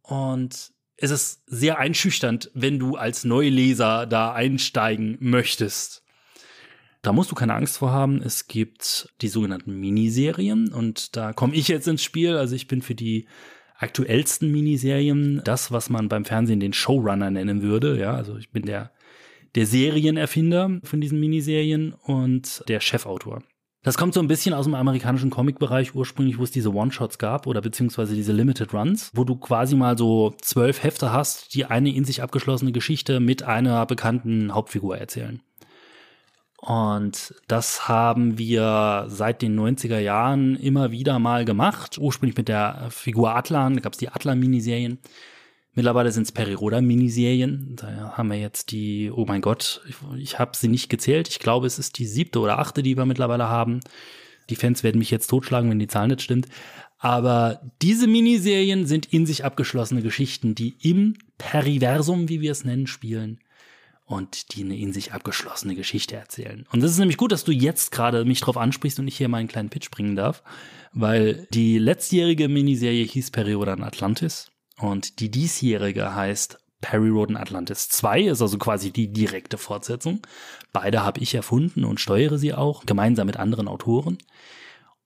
[0.02, 0.72] Und
[1.02, 6.04] es ist sehr einschüchternd, wenn du als Neuleser da einsteigen möchtest.
[7.02, 8.22] Da musst du keine Angst vor haben.
[8.22, 12.36] Es gibt die sogenannten Miniserien und da komme ich jetzt ins Spiel.
[12.36, 13.26] Also ich bin für die
[13.76, 17.98] aktuellsten Miniserien das, was man beim Fernsehen den Showrunner nennen würde.
[17.98, 18.92] Ja, also ich bin der,
[19.56, 23.42] der Serienerfinder von diesen Miniserien und der Chefautor.
[23.84, 27.48] Das kommt so ein bisschen aus dem amerikanischen Comic-Bereich ursprünglich, wo es diese One-Shots gab
[27.48, 31.92] oder beziehungsweise diese Limited Runs, wo du quasi mal so zwölf Hefte hast, die eine
[31.92, 35.40] in sich abgeschlossene Geschichte mit einer bekannten Hauptfigur erzählen.
[36.58, 41.98] Und das haben wir seit den 90er Jahren immer wieder mal gemacht.
[41.98, 44.98] Ursprünglich mit der Figur Atlan, da gab es die Atlan-Miniserien.
[45.74, 47.76] Mittlerweile sind es Periroda-Miniserien.
[47.76, 51.28] Da haben wir jetzt die, oh mein Gott, ich, ich habe sie nicht gezählt.
[51.28, 53.80] Ich glaube, es ist die siebte oder achte, die wir mittlerweile haben.
[54.50, 56.46] Die Fans werden mich jetzt totschlagen, wenn die Zahl nicht stimmt.
[56.98, 62.86] Aber diese Miniserien sind in sich abgeschlossene Geschichten, die im Periversum, wie wir es nennen,
[62.86, 63.40] spielen
[64.04, 66.66] und die eine in sich abgeschlossene Geschichte erzählen.
[66.70, 69.28] Und das ist nämlich gut, dass du jetzt gerade mich drauf ansprichst und ich hier
[69.28, 70.42] meinen kleinen Pitch bringen darf,
[70.92, 74.51] weil die letztjährige Miniserie hieß Periodan Atlantis
[74.82, 80.20] und die diesjährige heißt Perry Roden Atlantis 2, ist also quasi die direkte Fortsetzung.
[80.72, 84.18] Beide habe ich erfunden und steuere sie auch, gemeinsam mit anderen Autoren.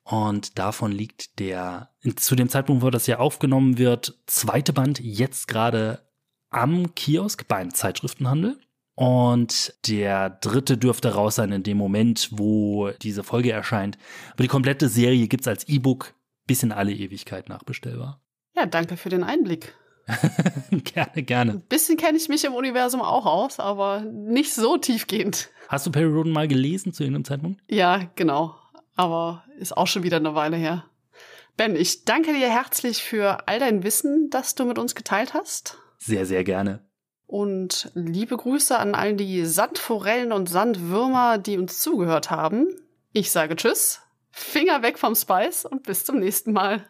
[0.03, 5.47] Und davon liegt der, zu dem Zeitpunkt, wo das ja aufgenommen wird, zweite Band jetzt
[5.47, 6.01] gerade
[6.49, 8.59] am Kiosk beim Zeitschriftenhandel.
[8.95, 13.99] Und der dritte dürfte raus sein in dem Moment, wo diese Folge erscheint.
[14.33, 16.15] Aber die komplette Serie gibt's als E-Book
[16.47, 18.23] bis in alle Ewigkeit nachbestellbar.
[18.57, 19.75] Ja, danke für den Einblick.
[20.71, 21.53] gerne, gerne.
[21.53, 25.51] Ein bisschen kenne ich mich im Universum auch aus, aber nicht so tiefgehend.
[25.69, 27.61] Hast du Perry Roden mal gelesen zu irgendeinem Zeitpunkt?
[27.69, 28.55] Ja, genau.
[28.95, 30.85] Aber ist auch schon wieder eine Weile her.
[31.57, 35.79] Ben, ich danke dir herzlich für all dein Wissen, das du mit uns geteilt hast.
[35.99, 36.81] Sehr, sehr gerne.
[37.27, 42.69] Und liebe Grüße an all die Sandforellen und Sandwürmer, die uns zugehört haben.
[43.13, 46.87] Ich sage Tschüss, Finger weg vom Spice und bis zum nächsten Mal.